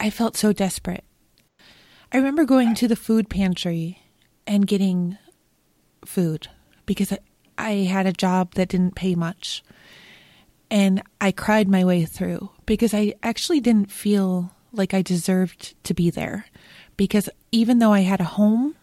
[0.01, 1.05] I felt so desperate.
[2.13, 4.03] I remember going to the food pantry
[4.47, 5.19] and getting
[6.05, 6.49] food
[6.85, 7.13] because
[7.59, 9.63] I had a job that didn't pay much.
[10.71, 15.95] And I cried my way through because I actually didn't feel like I deserved to
[15.95, 16.47] be there.
[16.97, 18.75] Because even though I had a home,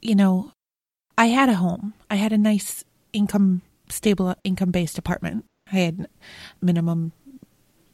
[0.00, 0.52] you know,
[1.18, 1.94] I had a home.
[2.10, 5.44] I had a nice income, stable income based apartment.
[5.72, 6.08] I had
[6.60, 7.12] minimum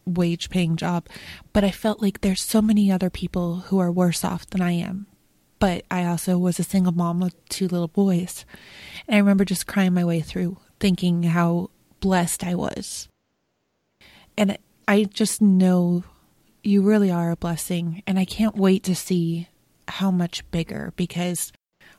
[0.05, 1.09] wage paying job,
[1.53, 4.72] but I felt like there's so many other people who are worse off than I
[4.72, 5.07] am
[5.63, 8.45] but I also was a single mom with two little boys.
[9.07, 13.09] And I remember just crying my way through, thinking how blessed I was.
[14.37, 14.59] And
[14.89, 16.03] I just know
[16.65, 18.03] you really are a blessing.
[18.09, 19.47] And I can't wait to see
[19.87, 21.53] how much bigger because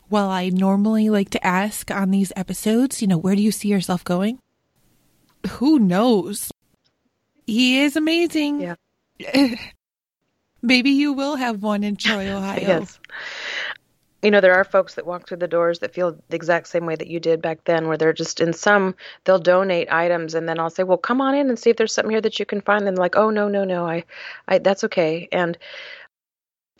[0.09, 3.70] while I normally like to ask on these episodes, you know, where do you see
[3.70, 4.39] yourself going?
[5.51, 6.51] Who knows?
[7.47, 8.76] He is amazing.
[9.20, 9.55] Yeah.
[10.64, 12.59] Maybe you will have one in Troy, Ohio.
[12.61, 12.99] yes.
[14.24, 16.86] You know, there are folks that walk through the doors that feel the exact same
[16.86, 20.47] way that you did back then, where they're just in some, they'll donate items, and
[20.47, 22.45] then I'll say, "Well, come on in and see if there's something here that you
[22.45, 24.05] can find." And like, "Oh no, no, no, I,
[24.47, 25.57] I, that's okay." And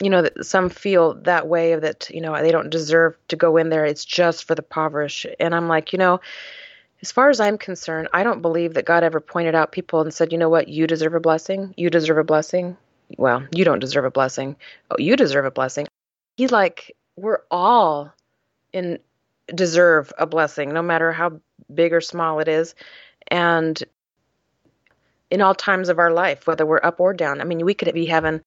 [0.02, 3.36] you know that some feel that way of that you know they don't deserve to
[3.36, 6.20] go in there it's just for the impoverished and i'm like you know
[7.00, 10.12] as far as i'm concerned i don't believe that god ever pointed out people and
[10.12, 12.76] said you know what you deserve a blessing you deserve a blessing
[13.18, 14.56] well, you don't deserve a blessing.
[14.90, 15.86] Oh, you deserve a blessing.
[16.36, 18.12] He's like, we're all
[18.72, 18.98] in
[19.54, 21.40] deserve a blessing, no matter how
[21.72, 22.74] big or small it is.
[23.28, 23.82] And
[25.30, 27.40] in all times of our life, whether we're up or down.
[27.40, 28.40] I mean, we could be having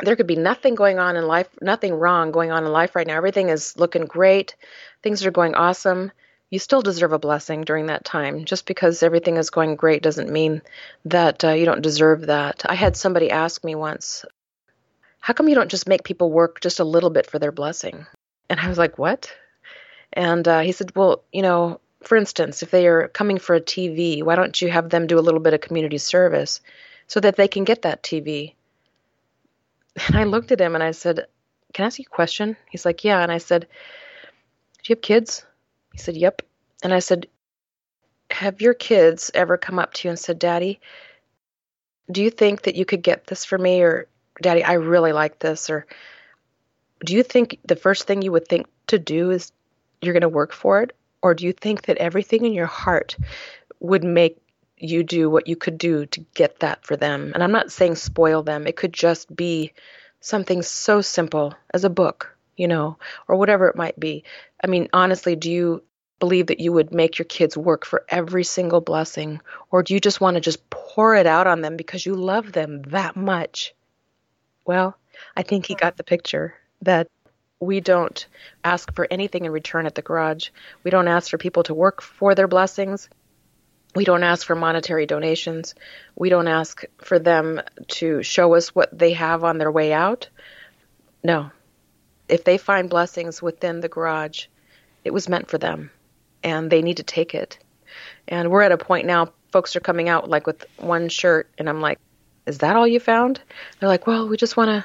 [0.00, 3.06] there could be nothing going on in life, nothing wrong going on in life right
[3.06, 3.16] now.
[3.16, 4.54] Everything is looking great.
[5.02, 6.12] Things are going awesome.
[6.50, 8.44] You still deserve a blessing during that time.
[8.44, 10.62] Just because everything is going great doesn't mean
[11.04, 12.62] that uh, you don't deserve that.
[12.64, 14.24] I had somebody ask me once,
[15.20, 18.06] How come you don't just make people work just a little bit for their blessing?
[18.48, 19.32] And I was like, What?
[20.12, 23.60] And uh, he said, Well, you know, for instance, if they are coming for a
[23.60, 26.60] TV, why don't you have them do a little bit of community service
[27.06, 28.54] so that they can get that TV?
[30.06, 31.26] And I looked at him and I said,
[31.72, 32.56] Can I ask you a question?
[32.70, 33.22] He's like, Yeah.
[33.22, 33.62] And I said,
[34.82, 35.44] Do you have kids?
[35.92, 36.42] He said, Yep.
[36.82, 37.26] And I said,
[38.30, 40.80] Have your kids ever come up to you and said, Daddy,
[42.10, 43.82] do you think that you could get this for me?
[43.82, 44.06] Or,
[44.40, 45.70] Daddy, I really like this?
[45.70, 45.86] Or,
[47.04, 49.52] do you think the first thing you would think to do is
[50.00, 50.96] you're going to work for it?
[51.22, 53.16] Or do you think that everything in your heart
[53.80, 54.38] would make
[54.76, 57.32] you do what you could do to get that for them?
[57.34, 59.72] And I'm not saying spoil them, it could just be
[60.20, 64.24] something so simple as a book, you know, or whatever it might be.
[64.62, 65.82] I mean, honestly, do you
[66.18, 69.40] believe that you would make your kids work for every single blessing?
[69.70, 72.52] Or do you just want to just pour it out on them because you love
[72.52, 73.74] them that much?
[74.68, 74.98] Well,
[75.34, 77.08] I think he got the picture that
[77.58, 78.26] we don't
[78.62, 80.50] ask for anything in return at the garage.
[80.84, 83.08] We don't ask for people to work for their blessings.
[83.94, 85.74] We don't ask for monetary donations.
[86.16, 87.62] We don't ask for them
[87.96, 90.28] to show us what they have on their way out.
[91.24, 91.50] No.
[92.28, 94.48] If they find blessings within the garage,
[95.02, 95.90] it was meant for them
[96.44, 97.58] and they need to take it.
[98.28, 101.70] And we're at a point now, folks are coming out like with one shirt, and
[101.70, 101.98] I'm like,
[102.48, 103.40] is that all you found?
[103.78, 104.84] They're like, well, we just want to,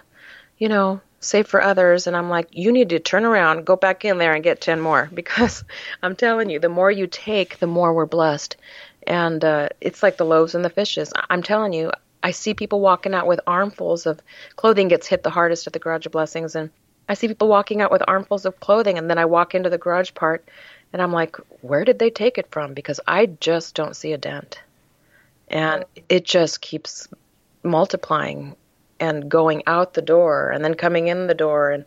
[0.57, 2.07] you know, save for others.
[2.07, 4.81] And I'm like, you need to turn around, go back in there and get 10
[4.81, 5.63] more because
[6.01, 8.57] I'm telling you, the more you take, the more we're blessed.
[9.07, 11.11] And uh, it's like the loaves and the fishes.
[11.29, 11.91] I'm telling you,
[12.21, 14.21] I see people walking out with armfuls of
[14.55, 16.55] clothing gets hit the hardest at the garage of blessings.
[16.55, 16.69] And
[17.09, 18.97] I see people walking out with armfuls of clothing.
[18.97, 20.47] And then I walk into the garage part
[20.93, 22.73] and I'm like, where did they take it from?
[22.73, 24.61] Because I just don't see a dent.
[25.49, 27.09] And it just keeps
[27.63, 28.55] multiplying
[28.99, 31.85] and going out the door and then coming in the door and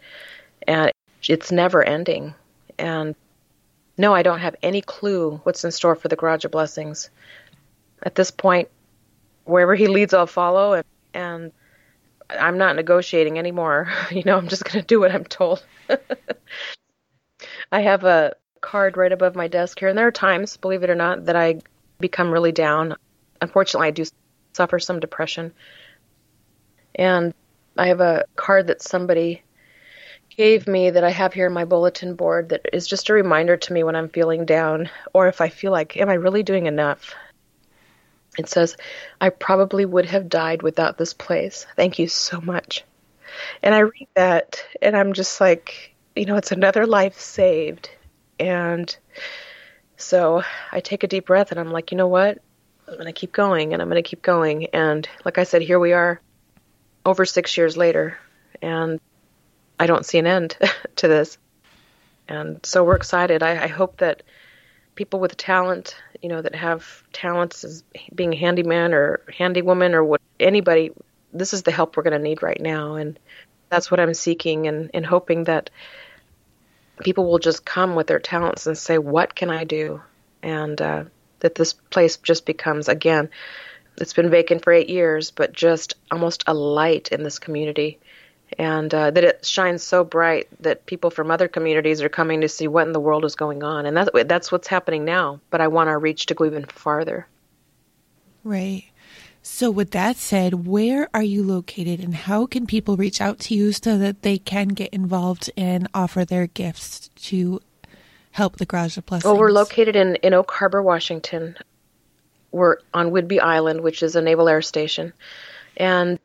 [0.67, 0.93] and
[1.29, 2.35] it's never ending.
[2.79, 3.15] And
[3.99, 7.11] no, I don't have any clue what's in store for the Garage of Blessings.
[8.03, 8.69] At this point,
[9.45, 11.53] wherever he leads, I'll follow, and, and
[12.29, 13.89] I'm not negotiating anymore.
[14.11, 15.65] You know, I'm just going to do what I'm told.
[17.73, 20.91] I have a card right above my desk here, and there are times, believe it
[20.91, 21.61] or not, that I
[21.99, 22.97] become really down.
[23.41, 24.05] Unfortunately, I do
[24.57, 25.53] suffer some depression.
[26.95, 27.35] And
[27.77, 29.43] I have a card that somebody
[30.37, 33.57] gave me that I have here in my bulletin board that is just a reminder
[33.57, 36.67] to me when I'm feeling down or if I feel like, am I really doing
[36.67, 37.15] enough?
[38.39, 38.77] It says,
[39.21, 41.67] I probably would have died without this place.
[41.77, 42.85] Thank you so much.
[43.63, 47.91] And I read that and I'm just like, you know, it's another life saved.
[48.39, 48.95] And
[49.97, 52.39] so I take a deep breath and I'm like, you know what?
[52.89, 54.67] I'm going to keep going and I'm going to keep going.
[54.67, 56.21] And like I said, here we are
[57.05, 58.19] over six years later.
[58.63, 59.01] And
[59.79, 60.57] I don't see an end
[60.97, 61.39] to this.
[62.29, 63.43] And so we're excited.
[63.43, 64.23] I, I, hope that
[64.97, 70.03] people with talent, you know, that have talents as being a handyman or handywoman or
[70.03, 70.91] what anybody,
[71.33, 72.97] this is the help we're going to need right now.
[72.97, 73.19] And
[73.69, 75.71] that's what I'm seeking and, and hoping that
[77.01, 80.01] people will just come with their talents and say, what can I do?
[80.43, 81.05] And uh,
[81.41, 83.29] that this place just becomes, again,
[83.99, 87.99] it's been vacant for eight years, but just almost a light in this community
[88.59, 92.49] and uh, that it shines so bright that people from other communities are coming to
[92.49, 95.41] see what in the world is going on, and that's that's what's happening now.
[95.51, 97.27] But I want our reach to go even farther.
[98.45, 98.85] Right.
[99.43, 103.55] So, with that said, where are you located, and how can people reach out to
[103.55, 107.61] you so that they can get involved and offer their gifts to
[108.37, 109.25] help the Garage of Blessings?
[109.25, 111.57] Well, we're located in in Oak Harbor, Washington.
[112.53, 115.13] We're on Whidbey Island, which is a naval air station,
[115.77, 116.19] and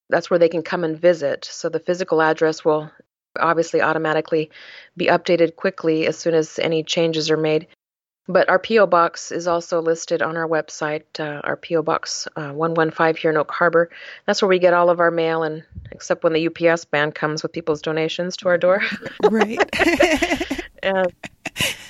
[0.09, 1.45] that's where they can come and visit.
[1.45, 2.91] So the physical address will
[3.39, 4.51] obviously automatically
[4.97, 7.67] be updated quickly as soon as any changes are made.
[8.29, 8.85] But our P.O.
[8.85, 11.81] Box is also listed on our website, uh, our P.O.
[11.81, 13.89] Box uh, 115 here in Oak Harbor.
[14.27, 17.41] That's where we get all of our mail, and except when the UPS man comes
[17.41, 18.83] with people's donations to our door.
[19.23, 19.57] right.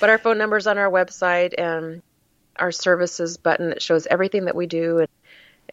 [0.00, 2.00] but our phone number is on our website and
[2.56, 5.00] our services button that shows everything that we do.
[5.00, 5.08] And,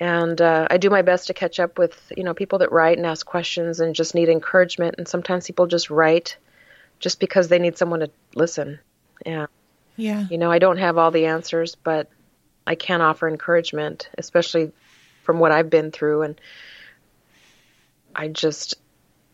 [0.02, 2.98] and uh, I do my best to catch up with you know people that write
[2.98, 4.96] and ask questions and just need encouragement.
[4.98, 6.36] And sometimes people just write
[7.00, 8.80] just because they need someone to listen.
[9.26, 9.46] Yeah.
[9.98, 10.26] Yeah.
[10.30, 12.10] You know, I don't have all the answers, but
[12.66, 14.72] I can offer encouragement, especially
[15.24, 16.22] from what I've been through.
[16.22, 16.42] And
[18.16, 18.76] I just,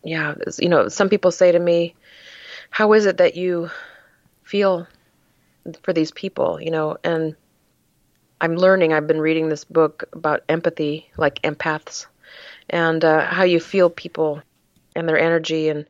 [0.02, 1.94] yeah, you know, some people say to me,
[2.70, 3.70] How is it that you
[4.42, 4.86] feel
[5.82, 6.60] for these people?
[6.60, 7.36] You know, and
[8.40, 12.06] I'm learning, I've been reading this book about empathy, like empaths,
[12.68, 14.42] and uh, how you feel people
[14.96, 15.68] and their energy.
[15.68, 15.86] And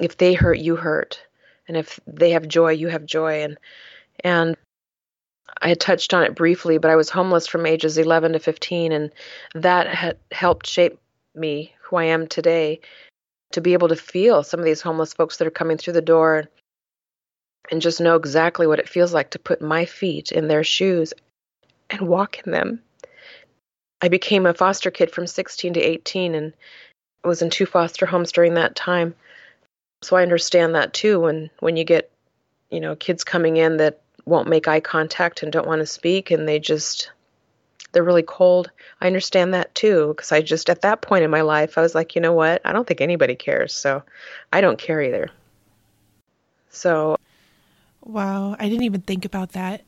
[0.00, 1.20] if they hurt, you hurt.
[1.68, 3.42] And if they have joy, you have joy.
[3.42, 3.58] And,
[4.24, 4.56] and
[5.60, 8.92] I had touched on it briefly, but I was homeless from ages 11 to 15,
[8.92, 9.12] and
[9.54, 10.98] that had helped shape
[11.34, 12.80] me, who I am today,
[13.52, 16.02] to be able to feel some of these homeless folks that are coming through the
[16.02, 16.48] door
[17.70, 21.12] and just know exactly what it feels like to put my feet in their shoes
[21.90, 22.82] and walk in them.
[24.00, 26.52] I became a foster kid from 16 to 18 and
[27.24, 29.14] was in two foster homes during that time.
[30.02, 32.10] So I understand that too when when you get
[32.70, 36.30] you know kids coming in that won't make eye contact and don't want to speak
[36.30, 37.10] and they just
[37.92, 38.70] they're really cold.
[39.00, 41.94] I understand that too because I just at that point in my life I was
[41.94, 42.60] like, you know what?
[42.64, 44.02] I don't think anybody cares, so
[44.52, 45.30] I don't care either.
[46.70, 47.16] So
[48.04, 49.82] wow, I didn't even think about that.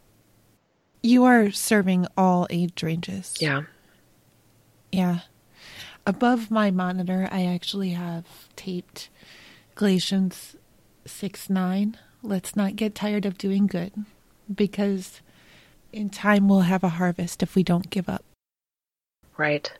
[1.02, 3.34] You are serving all age ranges.
[3.40, 3.62] Yeah.
[4.92, 5.20] Yeah.
[6.06, 8.24] Above my monitor, I actually have
[8.56, 9.08] taped
[9.80, 10.56] Galatians
[11.06, 11.96] 6 9.
[12.22, 13.94] Let's not get tired of doing good
[14.54, 15.22] because
[15.90, 18.22] in time we'll have a harvest if we don't give up.
[19.38, 19.72] Right.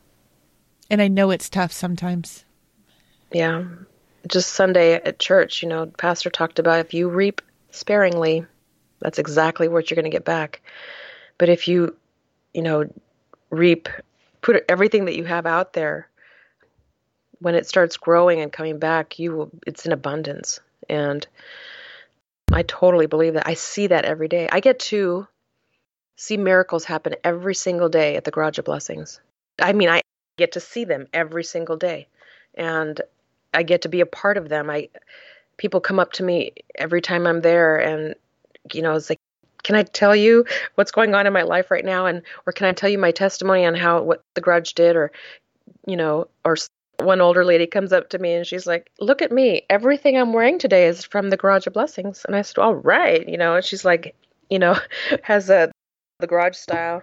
[0.89, 2.47] And I know it's tough sometimes.
[3.31, 3.65] Yeah.
[4.27, 8.47] Just Sunday at church, you know, pastor talked about if you reap sparingly,
[9.01, 10.63] that's exactly what you're going to get back.
[11.37, 11.95] But if you,
[12.55, 12.91] you know,
[13.51, 13.91] reap,
[14.41, 16.09] put everything that you have out there,
[17.41, 20.61] when it starts growing and coming back, you will, it's in abundance.
[20.89, 21.27] And
[22.53, 23.47] I totally believe that.
[23.47, 24.49] I see that every day.
[24.51, 25.27] I get to
[26.17, 29.21] see miracles happen every single day at the Garage of Blessings.
[29.59, 30.03] I mean, I
[30.37, 32.09] get to see them every single day.
[32.55, 33.01] And
[33.55, 34.69] I get to be a part of them.
[34.71, 34.89] I
[35.57, 38.15] people come up to me every time I'm there and
[38.73, 39.19] you know, it's like
[39.63, 42.67] can I tell you what's going on in my life right now and or can
[42.67, 45.13] I tell you my testimony on how what the grudge did or
[45.87, 46.57] you know or
[47.05, 49.63] one older lady comes up to me and she's like, "Look at me.
[49.71, 53.29] Everything I'm wearing today is from the Garage of Blessings." And I said, "All right,"
[53.29, 53.57] you know.
[53.57, 54.15] And she's like,
[54.49, 54.77] you know,
[55.23, 55.71] has a
[56.21, 57.03] the garage style.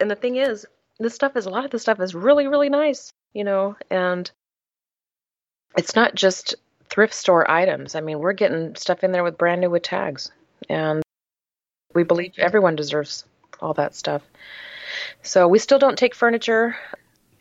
[0.00, 0.66] And the thing is,
[0.98, 4.30] this stuff is a lot of the stuff is really really nice, you know, and
[5.76, 6.54] it's not just
[6.92, 7.94] thrift store items.
[7.94, 10.30] I mean, we're getting stuff in there with brand new with tags.
[10.68, 11.02] And
[11.94, 13.24] we believe everyone deserves
[13.60, 14.22] all that stuff.
[15.22, 16.76] So we still don't take furniture.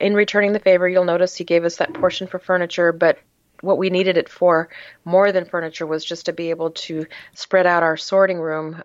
[0.01, 3.19] In returning the favor, you'll notice he gave us that portion for furniture, but
[3.61, 4.67] what we needed it for
[5.05, 8.81] more than furniture was just to be able to spread out our sorting room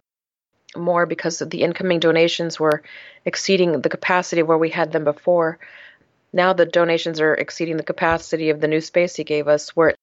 [0.76, 2.82] more because the incoming donations were
[3.24, 5.58] exceeding the capacity where we had them before.
[6.34, 9.94] Now the donations are exceeding the capacity of the new space he gave us, where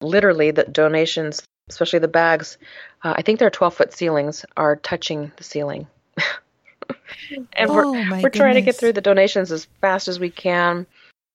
[0.00, 2.56] literally the donations, especially the bags,
[3.04, 5.86] uh, I think they're 12 foot ceilings, are touching the ceiling.
[7.52, 8.36] and oh, we're we're goodness.
[8.36, 10.86] trying to get through the donations as fast as we can.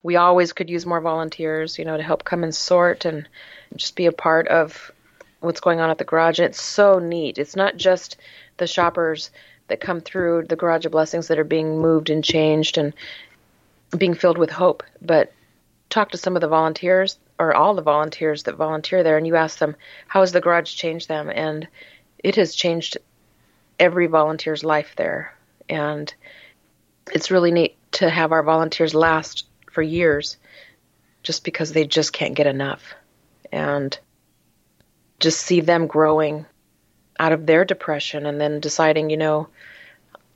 [0.03, 3.27] We always could use more volunteers, you know, to help come and sort and
[3.75, 4.91] just be a part of
[5.41, 6.39] what's going on at the garage.
[6.39, 7.37] And it's so neat.
[7.37, 8.17] It's not just
[8.57, 9.29] the shoppers
[9.67, 12.93] that come through the garage of blessings that are being moved and changed and
[13.97, 15.31] being filled with hope, but
[15.89, 19.35] talk to some of the volunteers or all the volunteers that volunteer there and you
[19.35, 19.75] ask them
[20.07, 21.67] how has the garage changed them and
[22.23, 22.97] it has changed
[23.79, 25.33] every volunteer's life there
[25.71, 26.13] and
[27.11, 30.37] it's really neat to have our volunteers last for years
[31.23, 32.93] just because they just can't get enough
[33.51, 33.97] and
[35.19, 36.45] just see them growing
[37.19, 39.47] out of their depression and then deciding you know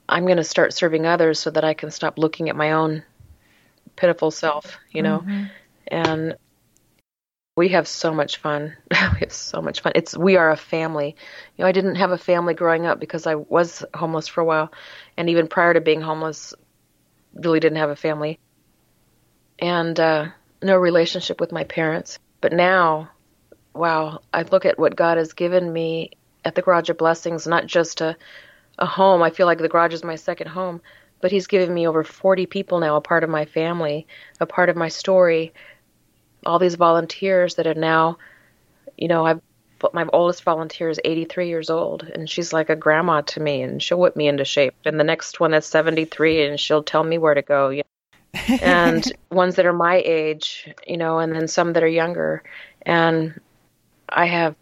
[0.08, 3.04] i'm going to start serving others so that i can stop looking at my own
[3.96, 5.44] pitiful self you know Mm-hmm.
[5.88, 6.36] and
[7.56, 8.76] we have so much fun.
[8.92, 9.94] we have so much fun.
[9.96, 11.16] It's we are a family.
[11.56, 14.46] You know, I didn't have a family growing up because I was homeless for a
[14.46, 14.72] while,
[15.18, 16.54] and even prior to being homeless,
[17.34, 18.40] really didn't have a family,
[19.60, 20.28] and uh,
[20.62, 22.20] no relationship with my parents.
[22.42, 23.10] But now,
[23.74, 26.12] wow, I look at what God has given me
[26.44, 28.18] at the Garage of Blessings, not just a
[28.78, 29.24] a home.
[29.24, 30.82] I feel like the garage is my second home,
[31.22, 34.06] but He's given me over 40 people now, a part of my family,
[34.42, 35.54] a part of my story
[36.46, 38.18] all these volunteers that are now,
[38.98, 39.42] you know, I've
[39.94, 43.84] my oldest volunteer is 83 years old, and she's like a grandma to me, and
[43.84, 44.74] she'll whip me into shape.
[44.86, 47.70] And the next one is 73, and she'll tell me where to go.
[47.70, 48.56] You know?
[48.62, 52.44] and ones that are my age, you know, and then some that are younger,
[52.82, 53.40] and
[54.10, 54.56] I have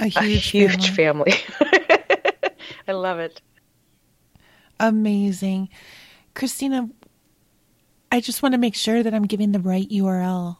[0.00, 1.30] A a huge, huge family.
[1.32, 1.94] family.
[2.88, 3.40] I love it.
[4.78, 5.70] Amazing.
[6.34, 6.90] Christina,
[8.12, 10.58] I just want to make sure that I'm giving the right URL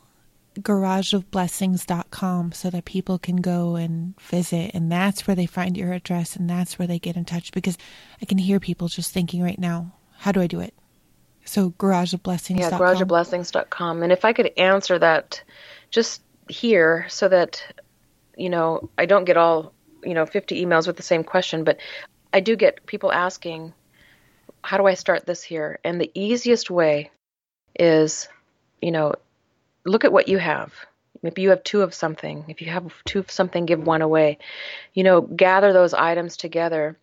[0.56, 6.36] garageofblessings.com so that people can go and visit and that's where they find your address
[6.36, 7.76] and that's where they get in touch because
[8.20, 10.74] I can hear people just thinking right now, how do I do it?
[11.44, 12.58] So garageofblessings.com.
[12.58, 14.02] Yeah, garageofblessings.com.
[14.02, 15.42] And if I could answer that
[15.90, 17.62] just here so that
[18.36, 19.72] you know, I don't get all,
[20.04, 21.78] you know, 50 emails with the same question, but
[22.32, 23.72] I do get people asking,
[24.62, 25.78] how do I start this here?
[25.84, 27.10] And the easiest way
[27.78, 28.28] is,
[28.82, 29.14] you know,
[29.86, 30.72] look at what you have.
[31.22, 32.44] Maybe you have two of something.
[32.48, 34.38] If you have two of something, give one away.
[34.94, 36.98] You know, gather those items together.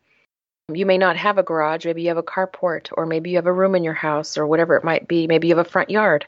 [0.71, 3.47] You may not have a garage, maybe you have a carport, or maybe you have
[3.47, 5.27] a room in your house, or whatever it might be.
[5.27, 6.25] Maybe you have a front yard,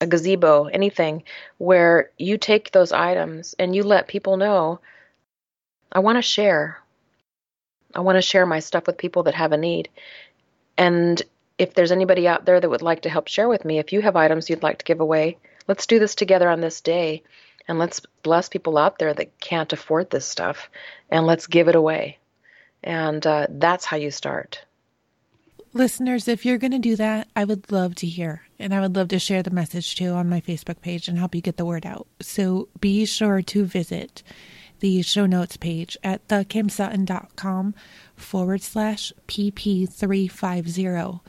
[0.00, 1.24] a gazebo, anything,
[1.58, 4.78] where you take those items and you let people know,
[5.90, 6.78] I want to share.
[7.94, 9.88] I want to share my stuff with people that have a need.
[10.78, 11.20] And
[11.58, 14.02] if there's anybody out there that would like to help share with me, if you
[14.02, 15.36] have items you'd like to give away,
[15.68, 17.22] let's do this together on this day.
[17.68, 20.68] And let's bless people out there that can't afford this stuff.
[21.10, 22.18] And let's give it away.
[22.82, 24.64] And uh, that's how you start.
[25.74, 28.42] Listeners, if you're going to do that, I would love to hear.
[28.58, 31.34] And I would love to share the message too on my Facebook page and help
[31.34, 32.06] you get the word out.
[32.20, 34.22] So be sure to visit
[34.80, 37.74] the show notes page at thekimsutton.com
[38.16, 41.20] forward slash PP350.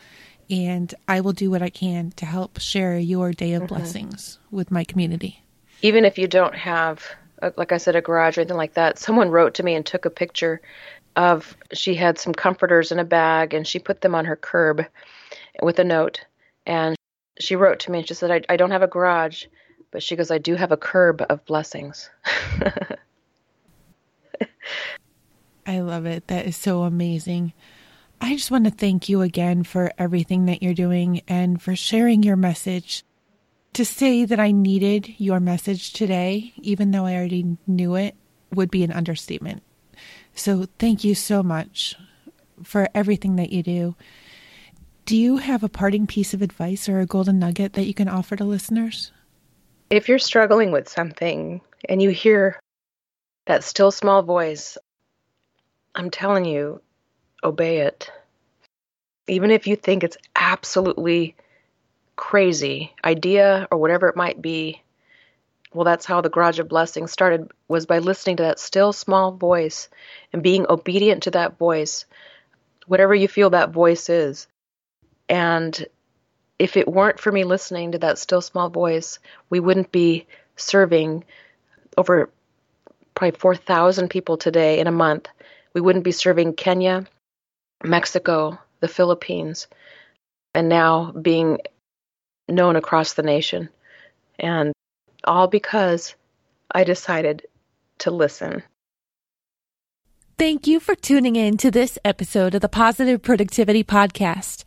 [0.49, 3.75] And I will do what I can to help share your day of mm-hmm.
[3.75, 5.43] blessings with my community.
[5.81, 7.05] Even if you don't have,
[7.57, 10.05] like I said, a garage or anything like that, someone wrote to me and took
[10.05, 10.61] a picture
[11.15, 14.85] of she had some comforters in a bag and she put them on her curb
[15.61, 16.25] with a note.
[16.65, 16.95] And
[17.39, 19.45] she wrote to me and she said, I, I don't have a garage,
[19.91, 22.09] but she goes, I do have a curb of blessings.
[25.65, 26.27] I love it.
[26.27, 27.53] That is so amazing.
[28.23, 32.23] I just want to thank you again for everything that you're doing and for sharing
[32.23, 33.03] your message.
[33.73, 38.15] To say that I needed your message today, even though I already knew it,
[38.53, 39.61] would be an understatement.
[40.35, 41.95] So thank you so much
[42.63, 43.95] for everything that you do.
[45.05, 48.07] Do you have a parting piece of advice or a golden nugget that you can
[48.07, 49.11] offer to listeners?
[49.89, 51.59] If you're struggling with something
[51.89, 52.57] and you hear
[53.47, 54.77] that still small voice,
[55.93, 56.81] I'm telling you,
[57.43, 58.09] obey it.
[59.27, 61.35] Even if you think it's absolutely
[62.15, 64.81] crazy idea or whatever it might be,
[65.73, 69.31] well, that's how the Garage of Blessing started, was by listening to that still small
[69.31, 69.89] voice
[70.31, 72.05] and being obedient to that voice,
[72.85, 74.47] whatever you feel that voice is.
[75.27, 75.85] And
[76.59, 79.17] if it weren't for me listening to that still small voice,
[79.49, 81.23] we wouldn't be serving
[81.97, 82.29] over
[83.15, 85.27] probably 4,000 people today in a month.
[85.73, 87.05] We wouldn't be serving Kenya,
[87.83, 89.67] Mexico, the Philippines,
[90.53, 91.59] and now being
[92.49, 93.69] known across the nation.
[94.39, 94.73] And
[95.23, 96.15] all because
[96.71, 97.43] I decided
[97.99, 98.63] to listen.
[100.37, 104.63] Thank you for tuning in to this episode of the Positive Productivity Podcast.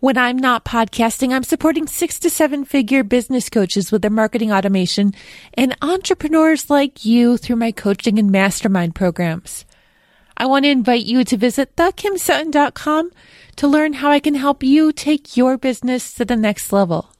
[0.00, 4.50] When I'm not podcasting, I'm supporting six to seven figure business coaches with their marketing
[4.50, 5.12] automation
[5.54, 9.64] and entrepreneurs like you through my coaching and mastermind programs.
[10.36, 13.10] I want to invite you to visit thekimsutton.com
[13.56, 17.10] to learn how I can help you take your business to the next level.